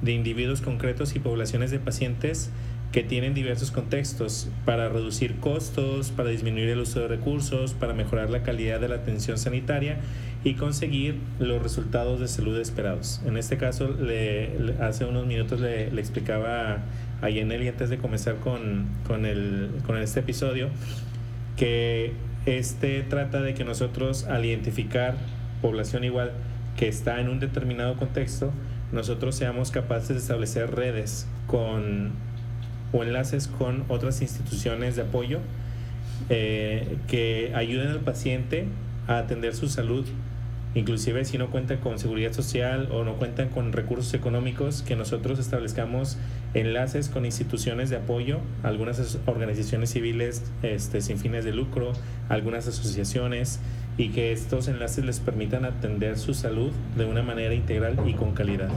[0.01, 2.49] de individuos concretos y poblaciones de pacientes
[2.91, 8.31] que tienen diversos contextos para reducir costos, para disminuir el uso de recursos, para mejorar
[8.31, 9.99] la calidad de la atención sanitaria
[10.43, 13.20] y conseguir los resultados de salud esperados.
[13.27, 16.79] En este caso, le, hace unos minutos le, explicaba
[17.23, 20.68] a Yeneli antes de comenzar con, con, el, con este episodio
[21.57, 22.12] que
[22.47, 25.16] este trata de que nosotros al identificar
[25.62, 26.33] población igual
[26.77, 28.53] que está en un determinado contexto,
[28.91, 32.11] nosotros seamos capaces de establecer redes con
[32.93, 35.39] o enlaces con otras instituciones de apoyo
[36.29, 38.66] eh, que ayuden al paciente
[39.09, 40.05] a atender su salud,
[40.75, 45.39] inclusive si no cuentan con seguridad social o no cuentan con recursos económicos, que nosotros
[45.39, 46.18] establezcamos
[46.55, 51.93] enlaces con instituciones de apoyo, algunas organizaciones civiles este, sin fines de lucro,
[52.29, 53.61] algunas asociaciones,
[53.99, 58.33] y que estos enlaces les permitan atender su salud de una manera integral y con
[58.33, 58.70] calidad.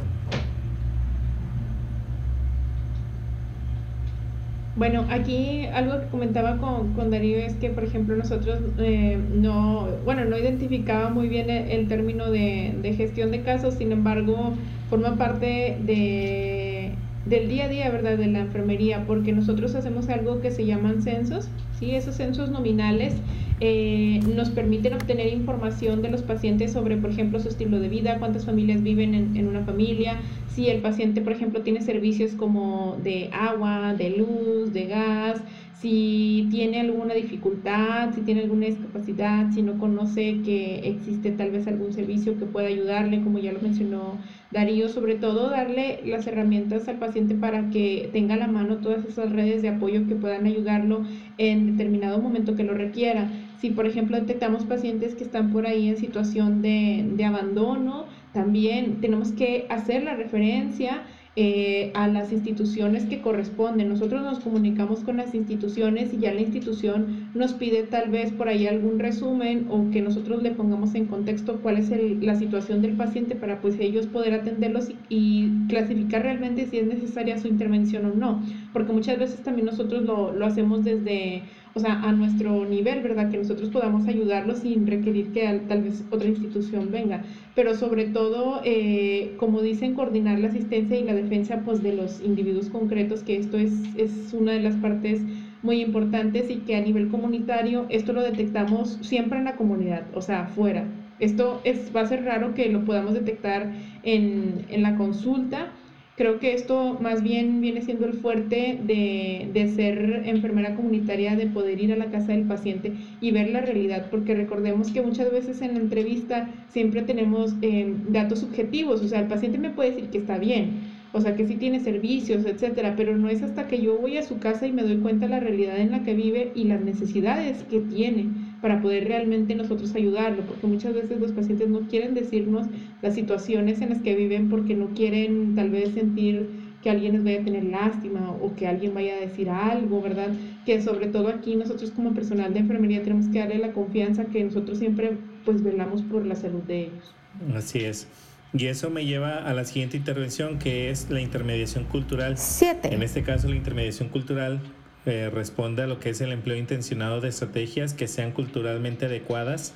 [4.75, 9.87] Bueno, aquí algo que comentaba con, con Darío es que, por ejemplo, nosotros eh, no,
[10.03, 14.53] bueno, no identificaba muy bien el, término de, de, gestión de casos, sin embargo,
[14.89, 16.93] forma parte de,
[17.25, 21.01] del día a día, ¿verdad?, de la enfermería, porque nosotros hacemos algo que se llaman
[21.01, 21.47] censos,
[21.79, 21.91] ¿sí?
[21.91, 23.15] Esos censos nominales
[23.59, 28.19] eh, nos permiten obtener información de los pacientes sobre, por ejemplo, su estilo de vida,
[28.19, 30.17] cuántas familias viven en, en, una familia,
[30.53, 35.41] si el paciente, por ejemplo, tiene servicios como de agua, de luz, de gas,
[35.81, 41.67] si tiene alguna dificultad, si tiene alguna discapacidad, si no conoce que existe tal vez
[41.67, 44.17] algún servicio que pueda ayudarle, como ya lo mencionó
[44.51, 49.05] Darío, sobre todo darle las herramientas al paciente para que tenga a la mano todas
[49.05, 51.03] esas redes de apoyo que puedan ayudarlo
[51.37, 53.29] en determinado momento que lo requiera.
[53.59, 59.01] Si, por ejemplo, detectamos pacientes que están por ahí en situación de, de abandono, también
[59.01, 61.03] tenemos que hacer la referencia
[61.37, 63.89] eh, a las instituciones que corresponden.
[63.89, 68.47] Nosotros nos comunicamos con las instituciones y ya la institución nos pide tal vez por
[68.47, 72.93] ahí algún resumen o que nosotros le pongamos en contexto cuál es la situación del
[72.93, 78.13] paciente para pues ellos poder atenderlos y, clasificar realmente si es necesaria su intervención o
[78.13, 78.41] no.
[78.71, 81.43] Porque muchas veces también nosotros lo, lo hacemos desde
[81.75, 83.29] o sea, a nuestro nivel, ¿verdad?
[83.29, 87.23] Que nosotros podamos ayudarlos sin requerir que tal vez otra institución venga.
[87.55, 92.21] Pero sobre todo, eh, como dicen, coordinar la asistencia y la defensa pues, de los
[92.21, 95.21] individuos concretos, que esto es, es una de las partes
[95.61, 100.21] muy importantes y que a nivel comunitario esto lo detectamos siempre en la comunidad, o
[100.21, 100.85] sea, afuera.
[101.17, 105.71] Esto es, va a ser raro que lo podamos detectar en, en la consulta,
[106.15, 111.47] Creo que esto más bien viene siendo el fuerte de, de, ser enfermera comunitaria, de
[111.47, 115.29] poder ir a la casa del paciente y ver la realidad, porque recordemos que muchas
[115.29, 119.91] veces en la entrevista siempre tenemos eh, datos subjetivos, o sea, el paciente me puede
[119.91, 123.67] decir que está bien, o sea, que sí tiene servicios, etcétera, pero no es hasta
[123.67, 126.03] que yo voy a su casa y me doy cuenta de la realidad en la
[126.03, 131.19] que vive y las necesidades que tiene para poder realmente nosotros ayudarlo, porque muchas veces
[131.19, 132.65] los pacientes no quieren decirnos
[133.03, 136.49] las situaciones en las que viven porque no quieren tal vez sentir
[136.81, 140.29] que alguien les vaya a tener lástima o que alguien vaya a decir algo, ¿verdad?
[140.65, 144.43] Que sobre todo aquí nosotros como personal de enfermería tenemos que darle la confianza que
[144.43, 145.11] nosotros siempre
[145.45, 147.13] pues velamos por la salud de ellos.
[147.55, 148.07] Así es.
[148.51, 152.35] Y eso me lleva a la siguiente intervención, que es la intermediación cultural.
[152.39, 152.95] Siete.
[152.95, 154.59] En este caso, la intermediación cultural
[155.05, 159.73] eh, responde a lo que es el empleo intencionado de estrategias que sean culturalmente adecuadas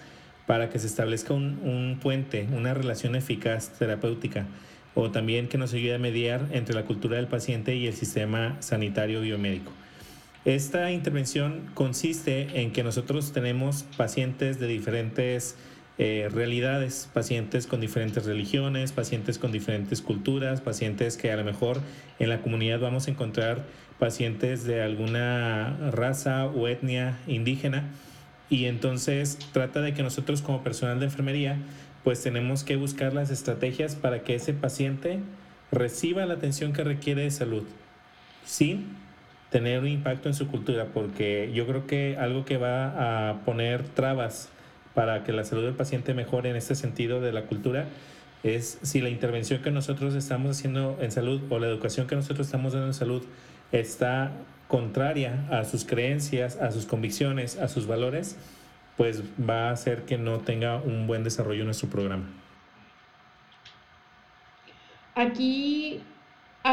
[0.48, 4.48] para que se establezca un, un, puente, una relación eficaz terapéutica,
[4.96, 8.58] o también que nos ayude a mediar entre la cultura del paciente y el sistema
[8.60, 9.72] sanitario biomédico.
[10.46, 15.58] Esta intervención consiste en que nosotros tenemos pacientes de diferentes
[16.02, 21.82] eh, realidades, pacientes con diferentes religiones, pacientes con diferentes culturas, pacientes que a lo mejor
[22.20, 23.66] en la comunidad vamos a encontrar
[24.00, 27.90] pacientes de alguna raza o etnia indígena.
[28.50, 31.58] Y entonces trata de que nosotros como personal de enfermería
[32.06, 35.20] pues tenemos que buscar las estrategias para que ese paciente
[35.70, 37.64] reciba la atención que requiere de salud
[38.46, 38.96] sin
[39.52, 43.84] tener un impacto en su cultura, porque yo creo que algo que va a poner
[43.84, 44.50] trabas
[45.00, 47.86] para que la salud del paciente mejore en este sentido de la cultura
[48.44, 52.48] es si la intervención que nosotros estamos haciendo en salud o la educación que nosotros
[52.48, 53.24] estamos dando en salud
[53.72, 54.34] está
[54.68, 58.36] contraria a sus creencias, a sus convicciones, a sus valores,
[58.98, 62.26] pues va a hacer que no tenga un buen desarrollo en nuestro programa.
[65.16, 66.02] Aquí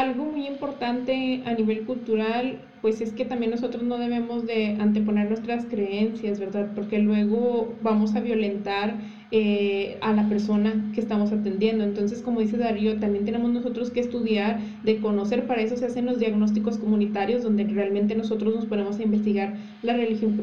[0.01, 5.27] algo muy importante a nivel cultural, pues es que también nosotros no debemos de anteponer
[5.27, 6.73] nuestras creencias, ¿verdad?
[6.75, 8.99] Porque luego vamos a violentar
[9.29, 11.83] eh, a la persona que estamos atendiendo.
[11.83, 16.05] Entonces, como dice Darío, también tenemos nosotros que estudiar, de conocer, para eso se hacen
[16.05, 20.39] los diagnósticos comunitarios, donde realmente nosotros nos ponemos a investigar la religión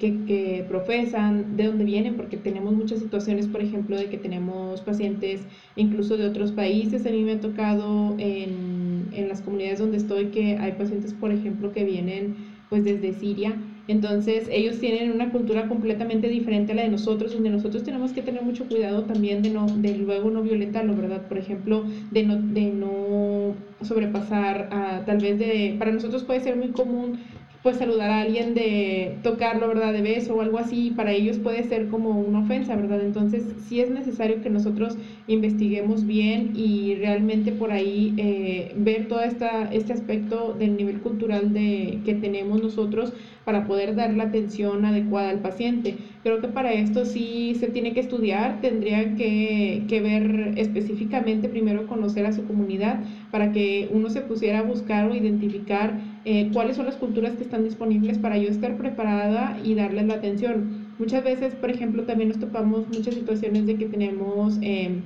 [0.00, 4.80] que, que, profesan, de dónde vienen, porque tenemos muchas situaciones, por ejemplo, de que tenemos
[4.80, 5.46] pacientes
[5.76, 7.06] incluso de otros países.
[7.06, 11.30] A mí me ha tocado en, en las comunidades donde estoy que hay pacientes, por
[11.30, 12.34] ejemplo, que vienen
[12.68, 13.54] pues desde Siria
[13.86, 18.22] entonces ellos tienen una cultura completamente diferente a la de nosotros, donde nosotros tenemos que
[18.22, 21.26] tener mucho cuidado también de, no, de luego no violentarlo, ¿verdad?
[21.28, 26.56] Por ejemplo, de no, de no sobrepasar, a, tal vez de, para nosotros puede ser
[26.56, 27.20] muy común
[27.66, 29.92] pues saludar a alguien de tocarlo, ¿verdad?
[29.92, 33.00] De beso o algo así, para ellos puede ser como una ofensa, ¿verdad?
[33.00, 34.96] Entonces sí es necesario que nosotros
[35.26, 41.52] investiguemos bien y realmente por ahí eh, ver todo esta, este aspecto del nivel cultural
[41.52, 43.12] de, que tenemos nosotros
[43.44, 45.96] para poder dar la atención adecuada al paciente.
[46.22, 51.88] Creo que para esto sí se tiene que estudiar, tendría que, que ver específicamente, primero
[51.88, 53.00] conocer a su comunidad
[53.32, 57.44] para que uno se pusiera a buscar o identificar eh, cuáles son las culturas que
[57.44, 60.88] están disponibles para yo estar preparada y darles la atención.
[60.98, 64.58] Muchas veces, por ejemplo, también nos topamos muchas situaciones de que tenemos...
[64.60, 65.00] Eh,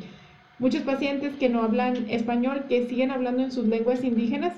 [0.59, 4.53] muchos pacientes que no hablan español, que siguen hablando en sus lenguas indígenas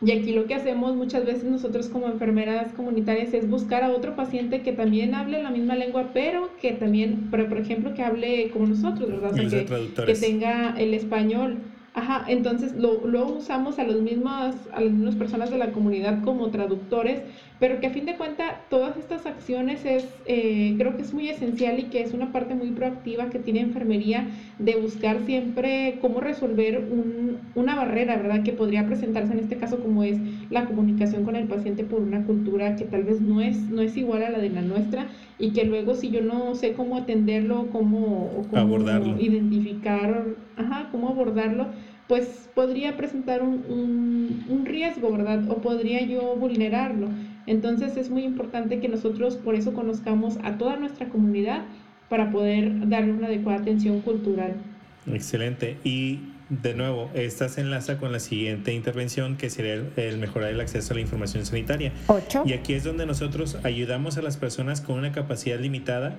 [0.00, 4.14] y aquí lo que hacemos muchas veces nosotros como enfermeras comunitarias es buscar a otro
[4.14, 8.50] paciente que también hable la misma lengua, pero que también, pero por ejemplo, que hable
[8.50, 9.32] como nosotros, ¿verdad?
[9.32, 11.58] O sea, que, que, tenga el español.
[11.94, 16.22] Ajá, entonces lo, lo usamos a, los mismos, a las mismas personas de la comunidad
[16.22, 17.22] como traductores
[17.58, 21.28] pero que a fin de cuentas todas estas acciones es, eh, creo que es muy
[21.28, 24.28] esencial y que es una parte muy proactiva que tiene enfermería
[24.58, 28.42] de buscar siempre cómo resolver un, una barrera, ¿verdad?
[28.44, 32.24] Que podría presentarse en este caso como es la comunicación con el paciente por una
[32.24, 35.52] cultura que tal vez no es, no es igual a la de la nuestra y
[35.52, 39.16] que luego si yo no sé cómo atenderlo, cómo, cómo abordarlo.
[39.16, 41.70] identificar, ajá, cómo abordarlo,
[42.06, 45.44] pues podría presentar un, un, un riesgo, ¿verdad?
[45.50, 47.14] O podría yo vulnerarlo.
[47.48, 51.62] Entonces es muy importante que nosotros por eso conozcamos a toda nuestra comunidad
[52.10, 54.52] para poder darle una adecuada atención cultural.
[55.06, 55.78] Excelente.
[55.82, 56.20] Y
[56.50, 60.92] de nuevo, esta se enlaza con la siguiente intervención que sería el, mejorar el acceso
[60.92, 61.92] a la información sanitaria.
[62.06, 62.42] Ocho.
[62.44, 66.18] Y aquí es donde nosotros ayudamos a las personas con una capacidad limitada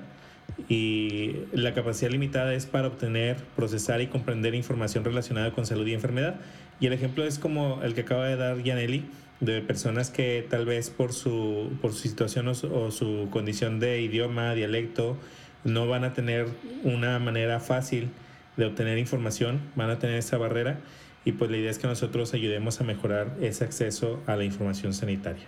[0.67, 5.93] y la capacidad limitada es para obtener, procesar y comprender información relacionada con salud y
[5.93, 6.37] enfermedad.
[6.79, 9.05] Y el ejemplo es como el que acaba de dar Yaneli,
[9.39, 14.53] de personas que tal vez por su, por su situación o su, condición de idioma,
[14.53, 15.17] dialecto,
[15.63, 16.47] no van a tener
[16.83, 18.09] una manera fácil
[18.57, 20.79] de obtener información, van a tener esa barrera
[21.25, 24.93] y pues la idea es que nosotros ayudemos a mejorar ese acceso a la información
[24.93, 25.45] sanitaria.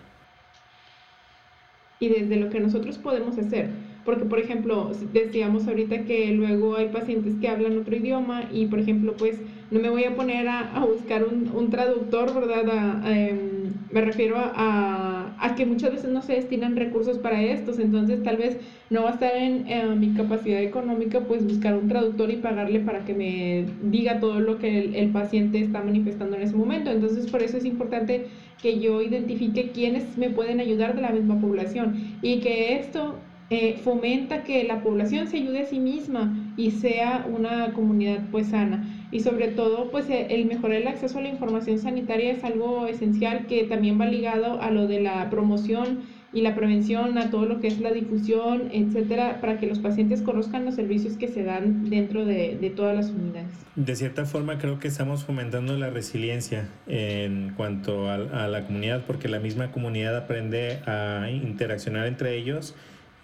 [1.99, 3.69] Y desde lo que nosotros podemos hacer,
[4.05, 8.79] porque por ejemplo, decíamos ahorita que luego hay pacientes que hablan otro idioma y por
[8.79, 9.37] ejemplo, pues
[9.69, 13.03] no me voy a poner a, buscar un, traductor, ¿verdad?
[13.05, 13.60] Em,
[13.91, 18.37] me refiero a, a, que muchas veces no se destinan recursos para estos, entonces tal
[18.37, 18.57] vez
[18.89, 23.05] no va a estar en, mi capacidad económica pues buscar un traductor y pagarle para
[23.05, 26.91] que me diga todo lo que el, paciente está manifestando en ese momento.
[26.91, 28.27] Entonces por eso es importante
[28.61, 33.15] que yo identifique quiénes me pueden ayudar de la misma población y que esto
[33.49, 38.47] eh, fomenta que la población se ayude a sí misma y sea una comunidad pues
[38.47, 39.00] sana.
[39.11, 42.87] Y sobre todo, pues e, el mejorar el acceso a la información sanitaria es algo
[42.87, 45.99] esencial que también va ligado a lo de la promoción
[46.33, 50.21] y la prevención, a todo lo que es la difusión, etcétera, para que los pacientes
[50.21, 53.51] conozcan los servicios que se dan dentro de, de todas las unidades.
[53.75, 59.03] De cierta forma, creo que estamos fomentando la resiliencia en cuanto a, a la comunidad,
[59.05, 62.75] porque la misma comunidad aprende a interaccionar entre ellos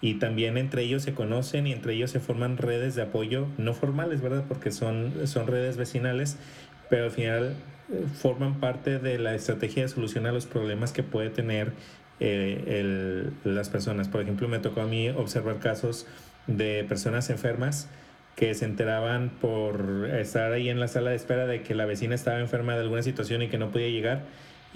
[0.01, 3.73] y también entre ellos se conocen y entre ellos se forman redes de apoyo, no
[3.73, 4.45] formales, ¿verdad?
[4.47, 6.37] Porque son, son redes vecinales,
[6.89, 7.55] pero al final
[7.91, 11.73] eh, forman parte de la estrategia de solución a los problemas que puede tener
[12.19, 14.07] eh, las personas.
[14.07, 16.05] Por ejemplo, me tocó a mí observar casos
[16.45, 17.89] de personas enfermas
[18.35, 22.13] que se enteraban por estar ahí en la sala de espera de que la vecina
[22.13, 24.25] estaba enferma de alguna situación y que no podía llegar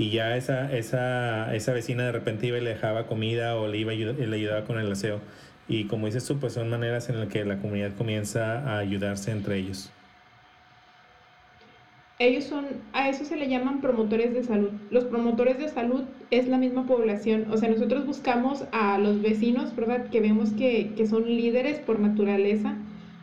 [0.02, 3.78] y ya esa, esa, esa vecina de repente iba y le dejaba comida o le,
[3.78, 5.20] iba le ayudaba con el aseo.
[5.68, 9.30] Y como dices tú, pues son maneras en las que la comunidad comienza a ayudarse
[9.30, 9.92] entre ellos.
[12.18, 14.72] Ellos son, a eso se le llaman promotores de salud.
[14.90, 17.46] Los promotores de salud es la misma población.
[17.52, 20.10] O sea, nosotros buscamos a los vecinos, ¿verdad?
[20.10, 22.76] Que vemos que, que son líderes por naturaleza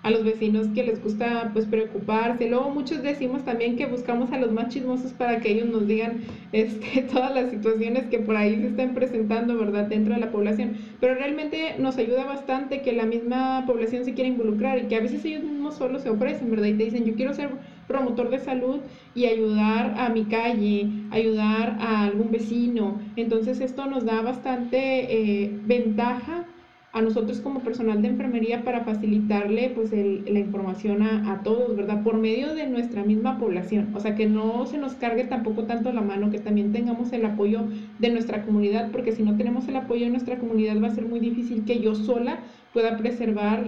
[0.09, 2.49] a los vecinos que les gusta pues preocuparse.
[2.49, 6.23] Luego muchos decimos también que buscamos a los más chismosos para que ellos nos digan
[6.53, 10.77] este, todas las situaciones que por ahí se están presentando, ¿verdad?, dentro de la población.
[10.99, 15.01] Pero realmente nos ayuda bastante que la misma población se quiera involucrar y que a
[15.01, 16.69] veces ellos mismos solo se ofrecen, ¿verdad?
[16.69, 17.51] Y te dicen, yo quiero ser
[17.87, 18.81] promotor de salud
[19.15, 22.99] y ayudar a mi calle, ayudar a algún vecino.
[23.17, 26.48] Entonces esto nos da bastante eh, ventaja
[26.93, 32.03] a nosotros como personal de enfermería para facilitarle pues la información a, todos, ¿verdad?
[32.03, 33.91] Por medio de nuestra misma población.
[33.95, 37.27] O sea, que no se nos cargue tampoco tanto la mano, que también tengamos el
[37.27, 37.65] apoyo
[37.99, 41.05] de nuestra comunidad, porque si no tenemos el apoyo de nuestra comunidad va a ser
[41.05, 42.39] muy difícil que yo sola
[42.73, 43.65] pueda preservar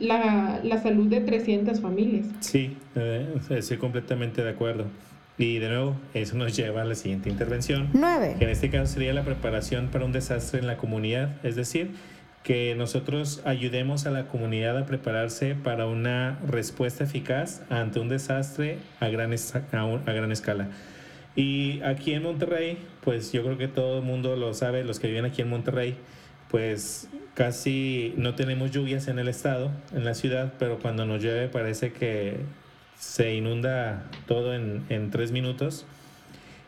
[0.00, 2.26] la, la salud de 300 familias.
[2.40, 4.86] Sí, eh, estoy completamente de acuerdo.
[5.38, 7.88] Y de nuevo, eso nos lleva a la siguiente intervención.
[7.94, 8.36] 9.
[8.38, 11.90] Que en este caso sería la preparación para un desastre en la comunidad, es decir,
[12.42, 18.78] que nosotros ayudemos a la comunidad a prepararse para una respuesta eficaz ante un desastre
[18.98, 20.68] a gran, a, gran escala.
[21.36, 25.06] Y aquí en Monterrey, pues yo creo que todo el mundo lo sabe, los que
[25.06, 25.96] viven aquí en Monterrey,
[26.50, 31.48] pues casi no tenemos lluvias en el estado, en la ciudad, pero cuando nos llueve
[31.48, 32.38] parece que
[32.98, 35.86] se inunda todo en, en tres minutos.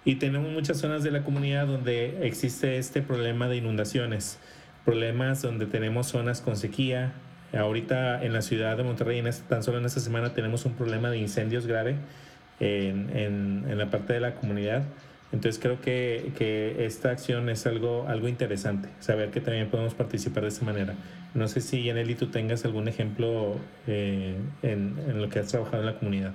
[0.06, 4.38] Y tenemos muchas zonas de la comunidad donde existe este problema de inundaciones
[4.84, 7.12] problemas donde tenemos zonas con sequía.
[7.52, 11.10] Ahorita en la ciudad de Monterrey, en tan solo en esta semana, tenemos un problema
[11.10, 11.96] de incendios grave
[12.60, 14.84] en, en, en la parte de la comunidad.
[15.32, 20.44] Entonces creo que, que, esta acción es algo, algo interesante, saber que también podemos participar
[20.44, 20.94] de esta manera.
[21.34, 23.56] No sé si, Yaneli, tú tengas algún ejemplo
[23.88, 26.34] eh, en, en lo que has trabajado en la comunidad.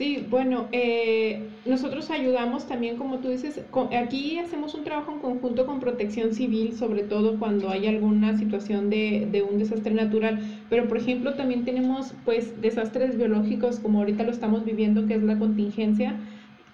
[0.00, 3.60] Sí, bueno, eh, nosotros ayudamos también, como tú dices,
[3.94, 8.88] aquí hacemos un trabajo en conjunto con protección civil, sobre todo cuando hay alguna situación
[8.88, 10.40] de, un desastre natural,
[10.70, 15.22] pero por ejemplo también tenemos pues desastres biológicos como ahorita lo estamos viviendo, que es
[15.22, 16.14] la contingencia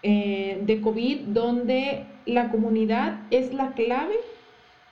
[0.05, 4.14] eh, de COVID, donde la comunidad es la clave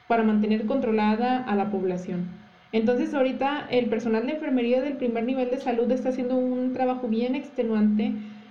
[0.09, 2.44] para mantener controlada a la población.
[2.75, 7.07] Entonces ahorita el personal de enfermería del primer nivel de salud está haciendo un trabajo
[7.07, 8.11] bien extenuante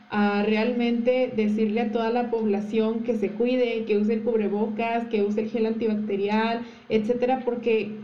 [0.09, 5.24] a realmente decirle a toda la población que se cuide, que use el cubrebocas, que
[5.24, 7.97] use el gel antibacterial, etcétera, porque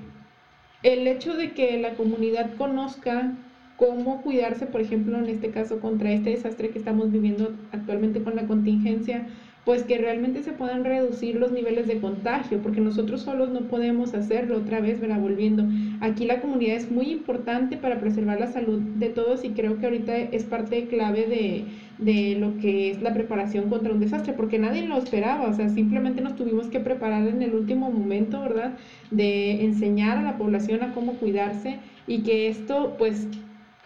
[0.83, 3.31] el hecho de que la comunidad conozca
[3.77, 8.35] cómo cuidarse, por ejemplo, en este caso contra este desastre que estamos viviendo actualmente con
[8.35, 9.25] la contingencia,
[9.65, 14.13] pues que realmente se puedan reducir los niveles de contagio, porque nosotros solos no podemos
[14.13, 15.65] hacerlo otra vez, verá, volviendo.
[16.01, 19.85] Aquí la comunidad es muy importante para preservar la salud de todos y creo que
[19.85, 21.65] ahorita es parte clave de,
[21.97, 25.69] de lo que es la preparación contra un desastre, porque nadie lo esperaba, o sea,
[25.69, 28.77] simplemente nos tuvimos que preparar en el último momento, ¿verdad?
[29.11, 33.27] De enseñar a la población a cómo cuidarse y que esto, pues,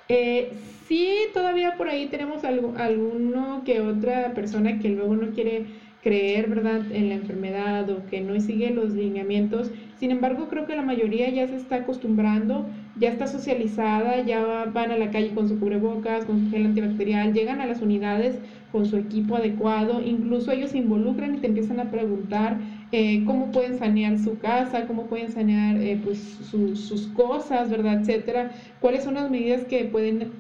[0.10, 0.52] eh,
[0.88, 5.66] sí, todavía por ahí tenemos algo, alguno que otra persona que luego no quiere
[6.02, 9.72] creer, ¿verdad?, en la enfermedad o que no sigue los lineamientos.
[9.96, 14.92] Sin embargo, creo que la mayoría ya se está acostumbrando, ya está socializada, ya van
[14.92, 18.86] a la calle con su cubrebocas, con su gel antibacterial, llegan a las unidades con
[18.86, 22.60] su equipo adecuado, incluso ellos se involucran y te empiezan a preguntar
[22.96, 28.02] eh, cómo pueden sanear su casa, cómo pueden sanear eh, pues, sus cosas, ¿verdad?
[28.02, 28.52] Etcétera.
[28.80, 30.34] ¿Cuáles son las medidas que pueden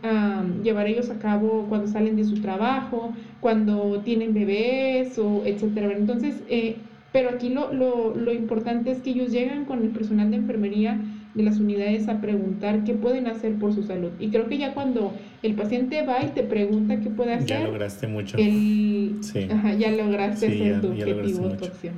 [0.61, 5.91] llevar ellos a cabo cuando salen de su trabajo, cuando tienen bebés, o etcétera?
[5.97, 6.75] Entonces, eh,
[7.11, 10.99] pero aquí lo, lo, lo importante es que ellos llegan con el personal de enfermería
[11.33, 14.11] de las unidades a preguntar qué pueden hacer por su salud.
[14.19, 17.63] Y creo que ya cuando el paciente va y te pregunta qué puede hacer, ya
[17.63, 18.37] lograste mucho.
[18.37, 19.17] sí.
[19.49, 21.95] ajá, ya lograste hacer tu objetivo, tu opción.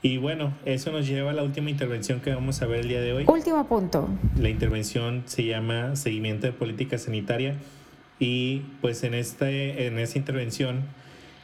[0.00, 3.00] Y bueno, eso nos lleva a la última intervención que vamos a ver el día
[3.00, 3.24] de hoy.
[3.26, 4.08] Último punto.
[4.38, 7.56] La intervención se llama Seguimiento de Política Sanitaria
[8.20, 10.82] y pues en, este, en esta intervención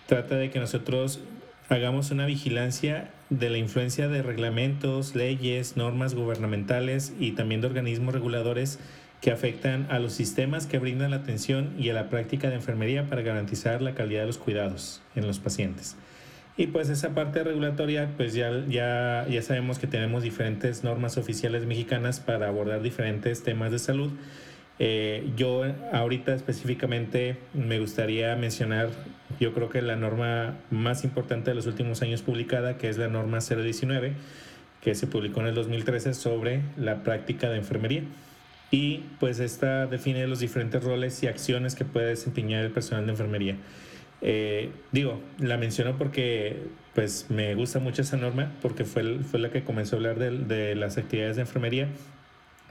[0.06, 1.20] trata de que nosotros
[1.68, 8.14] hagamos una vigilancia de la influencia de reglamentos, leyes, normas gubernamentales y también de organismos
[8.14, 8.78] reguladores
[9.20, 13.08] que afectan a los sistemas que brindan la atención y a la práctica de enfermería
[13.08, 15.96] para garantizar la calidad de los cuidados en los pacientes.
[16.56, 21.66] Y pues esa parte regulatoria, pues ya, ya, ya sabemos que tenemos diferentes normas oficiales
[21.66, 24.12] mexicanas para abordar diferentes temas de salud.
[24.78, 28.90] Eh, yo ahorita específicamente me gustaría mencionar,
[29.40, 33.08] yo creo que la norma más importante de los últimos años publicada, que es la
[33.08, 34.12] norma 019,
[34.80, 38.02] que se publicó en el 2013 sobre la práctica de enfermería.
[38.70, 43.12] Y pues esta define los diferentes roles y acciones que puede desempeñar el personal de
[43.12, 43.56] enfermería.
[44.26, 46.62] Eh, digo, la menciono porque
[46.94, 50.30] pues me gusta mucho esa norma, porque fue, fue la que comenzó a hablar de,
[50.30, 51.88] de las actividades de enfermería,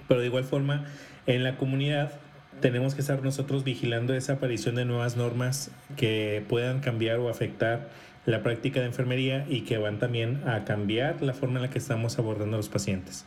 [0.08, 0.86] pero de igual forma
[1.28, 2.14] en la comunidad
[2.60, 7.90] tenemos que estar nosotros vigilando esa aparición de nuevas normas que puedan cambiar o afectar
[8.26, 11.78] la práctica de enfermería y que van también a cambiar la forma en la que
[11.78, 13.26] estamos abordando a los pacientes.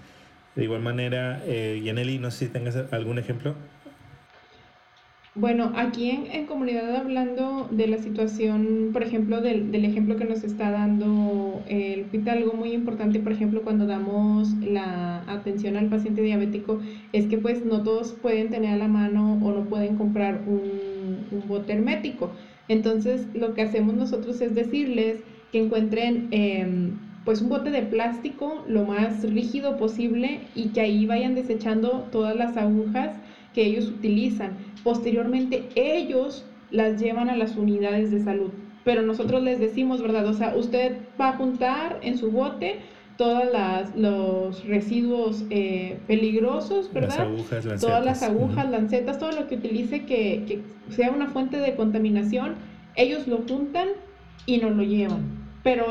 [0.54, 3.54] De igual manera, eh, Yaneli, no sé si tengas algún ejemplo.
[5.38, 10.42] Bueno, aquí en, comunidad hablando de la situación, por ejemplo, del, del, ejemplo que nos
[10.42, 16.22] está dando el hospital, algo muy importante, por ejemplo, cuando damos la atención al paciente
[16.22, 16.80] diabético,
[17.12, 21.26] es que pues no todos pueden tener a la mano o no pueden comprar un,
[21.30, 22.30] un bote hermético.
[22.68, 25.18] Entonces, lo que hacemos nosotros es decirles
[25.52, 26.92] que encuentren em,
[27.26, 32.36] pues un bote de plástico lo más rígido posible y que ahí vayan desechando todas
[32.36, 33.16] las agujas
[33.56, 34.58] que ellos utilizan.
[34.84, 38.50] Posteriormente ellos las llevan a las unidades de salud,
[38.84, 40.26] pero nosotros les decimos, ¿verdad?
[40.26, 42.80] O sea, usted va a juntar en su bote
[43.16, 43.46] todos
[43.96, 47.16] los residuos eh, peligrosos, ¿verdad?
[47.16, 47.80] Las agujas, lancetas.
[47.80, 50.60] Todas las agujas, lancetas, todo lo que utilice que, que
[50.92, 52.56] sea una fuente de contaminación,
[52.94, 53.88] ellos lo juntan
[54.44, 55.22] y nos lo llevan.
[55.62, 55.86] Pero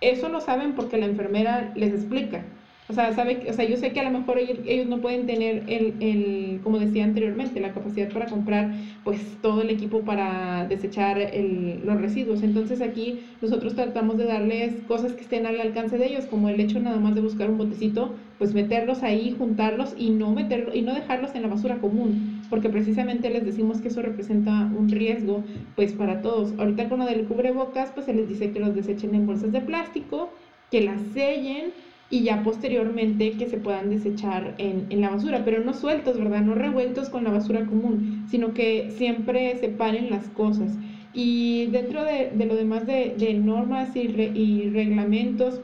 [0.00, 2.42] eso lo saben porque la enfermera les explica.
[2.88, 5.64] O sea, sabe, o sea, yo sé que a lo mejor ellos, no pueden tener
[5.66, 8.70] el, el, como decía anteriormente, la capacidad para comprar
[9.02, 12.44] pues todo el equipo para desechar el, los residuos.
[12.44, 16.60] Entonces aquí nosotros tratamos de darles cosas que estén al alcance de ellos, como el
[16.60, 20.82] hecho nada más de buscar un botecito, pues meterlos ahí, juntarlos y no meterlo, y
[20.82, 25.42] no dejarlos en la basura común, porque precisamente les decimos que eso representa un riesgo
[25.74, 26.54] pues para todos.
[26.56, 29.60] Ahorita con lo del cubrebocas, pues se les dice que los desechen en bolsas de
[29.60, 30.30] plástico,
[30.70, 31.72] que las sellen
[32.08, 36.42] y ya posteriormente que se puedan desechar en, en, la basura, pero no sueltos, ¿verdad?
[36.42, 40.78] No revueltos con la basura común, sino que siempre separen las cosas.
[41.12, 45.60] Y dentro de, de lo demás de, de normas y, y, reglamentos,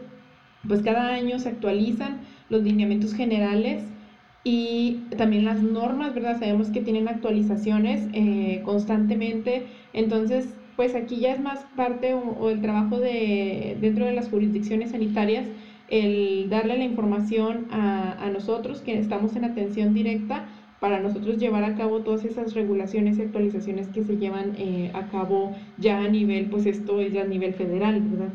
[0.66, 3.84] pues cada año se actualizan los lineamientos generales
[4.45, 6.40] y también las normas, ¿verdad?
[6.40, 12.51] Sabemos que tienen actualizaciones eh, constantemente, entonces pues aquí ya es más parte o, o
[12.51, 15.47] el trabajo de dentro de las jurisdicciones sanitarias
[15.93, 20.49] el darle la información a, nosotros que estamos en atención directa
[20.80, 25.09] para nosotros llevar a cabo todas esas regulaciones y actualizaciones que se llevan eh, a
[25.09, 28.32] cabo ya a nivel, pues esto es ya a nivel federal, ¿verdad?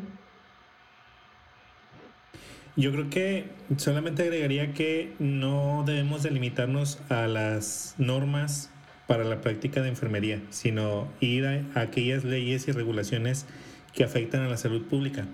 [2.75, 3.45] Yo creo que
[3.77, 8.69] solamente agregaría que no debemos delimitarnos a las normas
[9.07, 13.47] para la práctica de enfermería, sino ir a aquellas leyes y regulaciones
[13.93, 15.25] que afectan a la salud pública.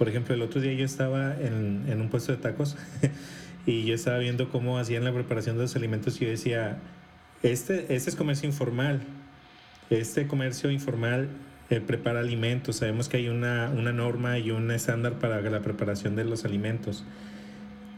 [0.00, 2.74] Por ejemplo, el otro día yo estaba en, en un puesto de tacos
[3.66, 6.78] y yo estaba viendo cómo hacían la preparación de los alimentos y yo decía,
[7.42, 9.02] este, este es comercio informal.
[9.90, 11.28] Este comercio informal
[11.68, 12.76] eh, prepara alimentos.
[12.76, 17.04] Sabemos que hay una, una norma y un estándar para la preparación de los alimentos.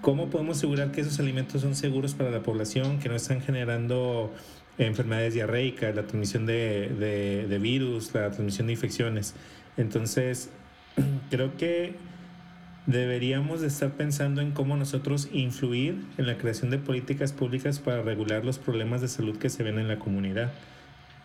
[0.01, 4.35] ¿Cómo podemos asegurar que esos alimentos son seguros para la población, que no están generando
[4.77, 9.37] enfermedades diarreicas, la transmisión de, de, de virus, la transmisión de infecciones?
[9.77, 10.51] Entonces,
[11.31, 11.95] creo que
[12.87, 18.03] deberíamos de estar pensando en cómo nosotros influir en la creación de políticas públicas para
[18.03, 20.53] regular los problemas de salud que se ven en la comunidad.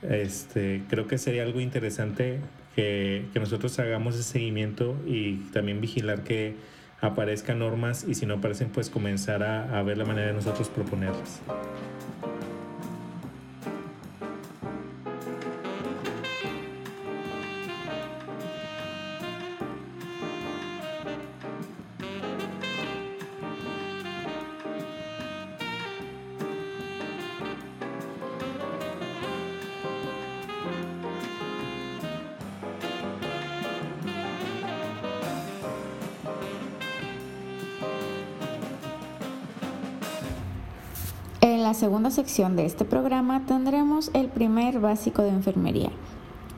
[0.03, 2.39] Este, creo que sería algo interesante
[2.75, 6.55] que, que nosotros hagamos ese seguimiento y también vigilar que
[7.01, 10.69] aparezcan normas y si no aparecen pues comenzar a, a ver la manera de nosotros
[10.69, 11.41] proponerlas.
[41.77, 45.91] Segunda sección de este programa tendremos el primer básico de enfermería,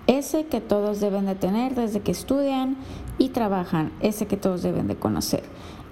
[0.08, 2.78] ese que todos deben de tener desde que estudian
[3.18, 5.44] y trabajan, ese que todos deben de conocer.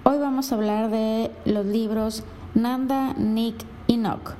[0.02, 2.24] Hoy vamos a hablar de los libros
[2.54, 3.56] Nanda, Nick
[3.86, 4.34] y Nock.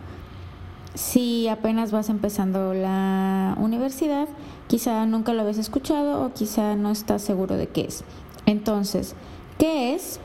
[0.94, 4.26] Si apenas vas empezando la universidad,
[4.68, 8.04] quizá nunca lo habías escuchado o quizá no estás seguro de qué es.
[8.46, 9.14] Entonces,
[9.58, 10.18] ¿qué es?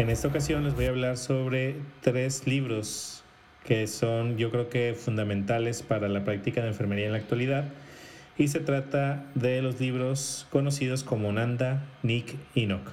[0.00, 3.22] En esta ocasión les voy a hablar sobre tres libros
[3.66, 7.66] que son yo creo que fundamentales para la práctica de enfermería en la actualidad
[8.38, 12.88] y se trata de los libros conocidos como Nanda, Nick y Nock.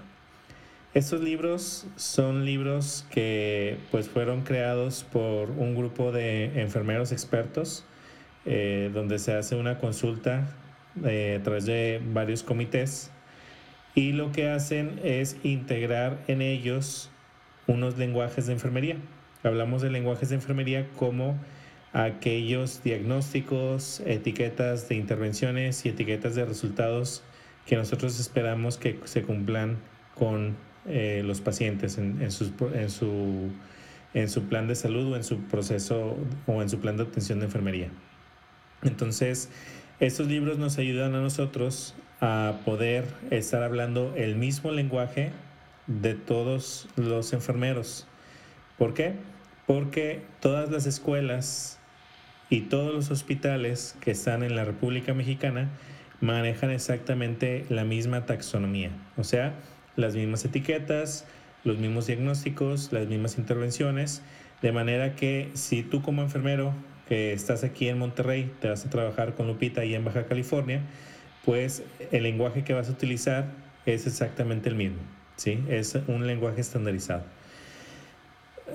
[0.94, 7.86] Estos libros son libros que pues fueron creados por un grupo de enfermeros expertos
[8.44, 10.46] eh, donde se hace una consulta
[11.06, 13.12] eh, a través de varios comités
[13.98, 17.10] y lo que hacen es integrar en ellos
[17.66, 18.98] unos lenguajes de enfermería.
[19.42, 21.36] Hablamos de lenguajes de enfermería como
[21.94, 27.24] aquellos diagnósticos, etiquetas de intervenciones y etiquetas de resultados
[27.66, 29.80] que nosotros esperamos que se cumplan
[30.14, 32.52] con eh, los pacientes en, su,
[34.28, 37.46] su plan de salud o en su proceso o en su plan de atención de
[37.46, 37.90] enfermería.
[38.84, 39.50] Entonces,
[40.00, 45.32] estos libros nos ayudan a nosotros a poder estar hablando el mismo lenguaje
[45.88, 48.08] de todos los enfermeros.
[48.78, 49.14] ¿Por qué?
[49.66, 51.80] Porque todas las escuelas
[52.50, 55.70] y todos los hospitales que están en la República Mexicana
[56.20, 59.54] manejan exactamente la misma taxonomía, o sea,
[59.96, 61.26] las mismas etiquetas,
[61.64, 64.24] los mismos diagnósticos, las mismas intervenciones,
[64.62, 66.74] de manera que si tú como enfermero
[67.08, 70.82] que estás aquí en Monterrey, te vas a trabajar con Lupita y en Baja California,
[71.48, 71.82] pues
[72.12, 73.46] el lenguaje que vas a utilizar
[73.86, 74.98] es exactamente el mismo,
[75.38, 75.64] ¿sí?
[75.70, 77.24] Es un lenguaje estandarizado.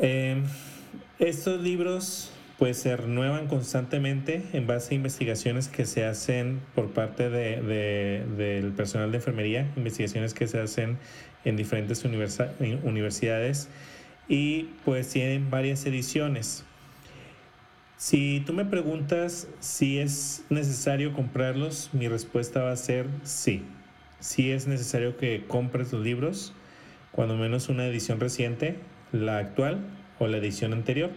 [0.00, 0.42] Em,
[1.18, 7.28] estos libros pues se renuevan constantemente en base a investigaciones que se hacen por parte
[7.28, 10.96] del personal de enfermería, investigaciones que se hacen
[11.44, 13.68] en diferentes universidades
[14.28, 16.64] y pues tienen varias ediciones.
[18.02, 23.62] Si tú me preguntas si es necesario comprarlos, mi respuesta va a ser sí.
[24.18, 26.52] Sí es necesario que compres los libros,
[27.12, 28.76] cuando menos una edición reciente,
[29.12, 29.86] la actual
[30.18, 31.10] o la edición anterior,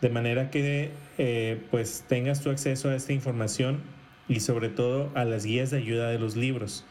[0.00, 3.80] de manera que eh, pues tengas tu acceso a esta información
[4.28, 6.84] y sobre todo a las guías de ayuda de los libros.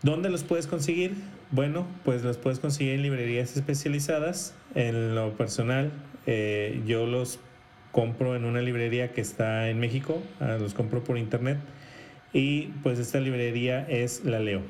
[0.00, 1.16] ¿Dónde los puedes conseguir?
[1.50, 4.54] Bueno, pues los puedes conseguir en librerías especializadas.
[4.74, 5.92] En lo personal,
[6.26, 7.40] eh, yo los
[7.90, 11.58] compro en una librería que está en México, ah, los compro por internet
[12.32, 14.62] y pues esta librería es La Leo,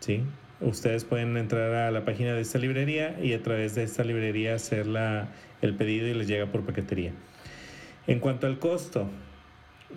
[0.00, 0.22] ¿sí?
[0.60, 4.54] Ustedes pueden entrar a la página de esta librería y a través de esta librería
[4.54, 5.28] hacer la,
[5.60, 7.12] el pedido y les llega por paquetería.
[8.06, 9.10] En cuanto al costo,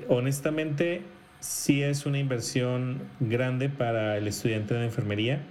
[0.09, 1.01] honestamente
[1.39, 5.43] sí es una inversión grande para el estudiante de enfermería,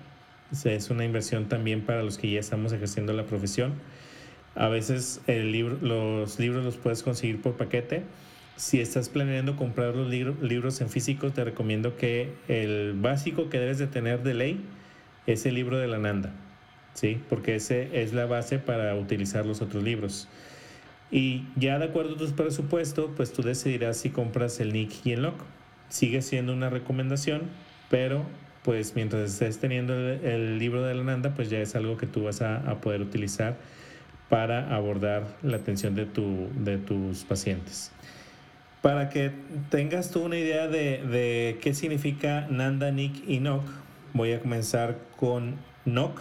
[0.65, 3.75] es una inversión también para los que ya estamos ejerciendo la profesión
[4.57, 8.03] a veces los libros los puedes conseguir por paquete.
[8.57, 13.79] Si estás planeando comprar los libros en físico, te recomiendo que el básico que debes
[13.79, 14.61] de tener de ley
[15.27, 16.33] es el libro de la Nanda,
[16.93, 17.21] ¿sí?
[17.29, 20.29] Porque ese es la base para utilizar los otros libros.
[21.11, 25.13] Y ya de acuerdo a tu presupuesto, pues tú decidirás si compras el Nick y
[25.13, 25.43] el Lock.
[25.89, 27.43] Sigue siendo una recomendación,
[27.91, 28.25] pero
[28.63, 32.23] pues mientras estés teniendo el, libro de la Nanda, pues ya es algo que tú
[32.23, 33.57] vas a poder utilizar
[34.29, 37.93] para abordar la atención de, tu, de tus pacientes.
[38.83, 39.31] Para que
[39.71, 43.65] tengas tú una idea de, de qué significa Nanda, Nick y NOC,
[44.13, 46.21] voy a comenzar con NOC.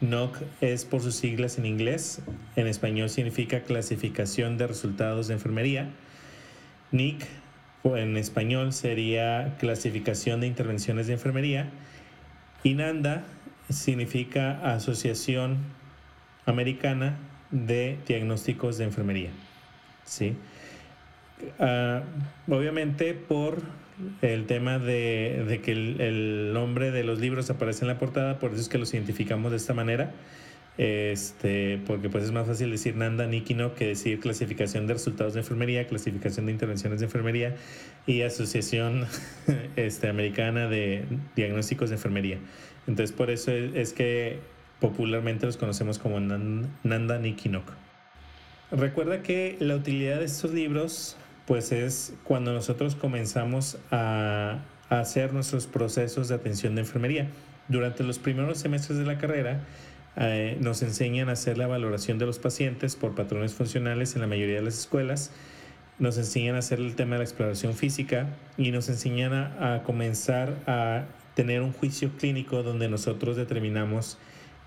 [0.00, 2.20] NOC es por sus siglas en inglés,
[2.54, 5.88] en español significa clasificación de resultados de enfermería.
[6.92, 7.26] NIC
[7.84, 11.70] en español sería clasificación de intervenciones de enfermería.
[12.64, 13.24] Y NANDA
[13.68, 15.58] significa asociación
[16.46, 17.18] americana
[17.50, 19.30] de diagnósticos de enfermería.
[20.04, 20.36] ¿sí?
[21.58, 22.02] Ah,
[22.48, 23.62] obviamente por
[24.22, 28.60] el tema de, que el, nombre de los libros aparece en la portada, por eso
[28.60, 30.12] es que los identificamos de esta manera.
[30.78, 35.40] Este, porque pues es más fácil decir Nanda Nikino que decir clasificación de resultados de
[35.40, 37.56] enfermería, clasificación de intervenciones de enfermería
[38.06, 39.06] y asociación
[39.76, 42.38] este, americana de diagnósticos de enfermería.
[42.86, 44.40] Entonces por eso es que
[44.80, 47.72] Popularmente los conocemos como Nanda Nikinok.
[48.70, 51.16] Recuerda que la utilidad de estos libros
[51.46, 54.58] pues es cuando nosotros comenzamos a,
[54.88, 57.28] hacer nuestros procesos de atención de enfermería.
[57.68, 59.60] Durante los primeros semestres de la carrera
[60.16, 64.28] eh, nos enseñan a hacer la valoración de los pacientes por patrones funcionales en la
[64.28, 65.32] mayoría de las escuelas,
[65.98, 70.54] nos enseñan a hacer el tema de la exploración física y nos enseñan a comenzar
[70.68, 74.18] a tener un juicio clínico donde nosotros determinamos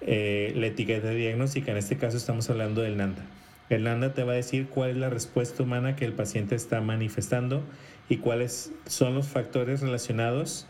[0.01, 1.71] eh, la etiqueta diagnóstica.
[1.71, 3.23] En este caso estamos hablando del NANDA.
[3.69, 6.81] El NANDA te va a decir cuál es la respuesta humana que el paciente está
[6.81, 7.63] manifestando
[8.09, 10.67] y cuáles son los factores relacionados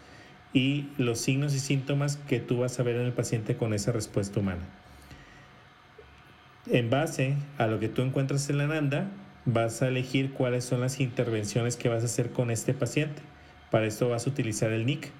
[0.53, 3.91] y los signos y síntomas que tú vas a ver en el paciente con esa
[3.91, 4.67] respuesta humana.
[6.67, 9.09] En base a lo que tú encuentras en la NANDA,
[9.45, 13.21] vas a elegir cuáles son las intervenciones que vas a hacer con este paciente.
[13.71, 15.11] Para esto vas a utilizar el NIC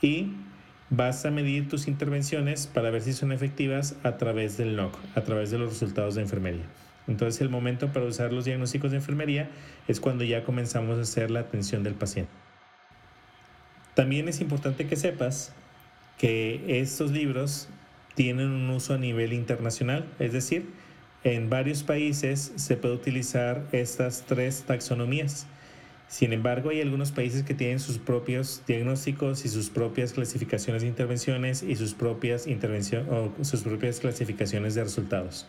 [0.00, 0.32] y
[0.94, 5.22] vas a medir tus intervenciones para ver si son efectivas a través del NOC, a
[5.22, 6.66] través de los resultados de enfermería.
[7.08, 9.48] Entonces el momento para usar los diagnósticos de enfermería
[9.88, 12.30] es cuando ya comenzamos a hacer la atención del paciente.
[13.94, 15.54] También es importante que sepas
[16.18, 17.70] que estos libros
[18.14, 20.66] tienen un uso a nivel internacional, es decir,
[21.24, 25.46] en varios países se puede utilizar estas tres taxonomías.
[26.12, 30.88] Sin embargo, hay algunos países que tienen sus propios diagnósticos y sus propias clasificaciones de
[30.88, 32.46] intervenciones y sus propias,
[33.08, 35.46] o sus propias clasificaciones de resultados.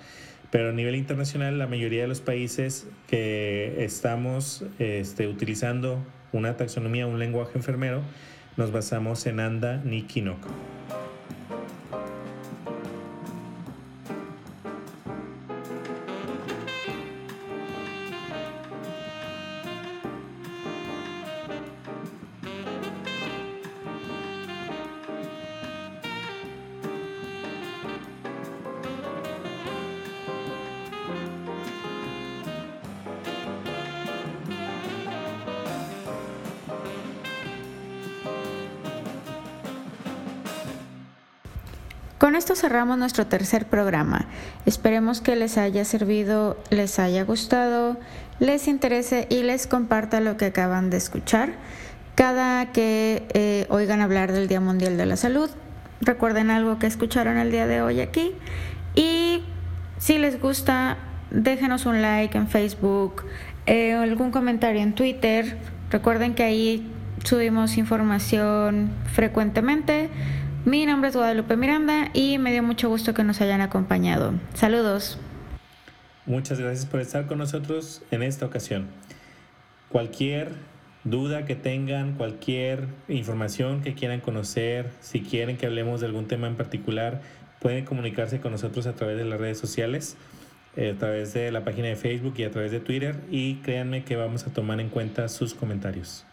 [0.52, 6.02] Pero a nivel internacional, la mayoría de los países que estamos este, utilizando
[6.32, 8.02] una taxonomía, un lenguaje enfermero,
[8.56, 10.48] nos basamos en ANDA ni Kinoko.
[42.34, 44.26] Con esto cerramos nuestro tercer programa.
[44.66, 47.96] Esperemos que les haya servido, les haya gustado,
[48.40, 51.54] les interese y les comparta lo que acaban de escuchar.
[52.16, 55.48] Cada que eh, oigan hablar del Día Mundial de la Salud,
[56.02, 58.32] recuerden algo que escucharon el día de hoy aquí.
[58.96, 59.44] Y
[60.00, 60.98] si les gusta,
[61.30, 63.26] déjenos un like en Facebook,
[63.68, 65.60] eh, algún comentario en Twitter.
[65.92, 66.92] Recuerden que ahí
[67.24, 70.10] subimos información frecuentemente.
[70.66, 74.34] Mi nombre es Guadalupe Miranda y me dio mucho gusto que nos hayan acompañado.
[74.54, 75.18] Saludos.
[76.26, 78.88] Muchas gracias por estar con nosotros en esta ocasión.
[79.90, 80.54] Cualquier
[81.04, 86.48] duda que tengan, cualquier información que quieran conocer, si quieren que hablemos de algún tema
[86.48, 87.22] en particular,
[87.60, 90.16] pueden comunicarse con nosotros a través de las redes sociales,
[90.78, 94.06] eh, a través de la página de Facebook y a través de Twitter y créanme
[94.06, 96.26] que vamos a tomar en cuenta sus comentarios.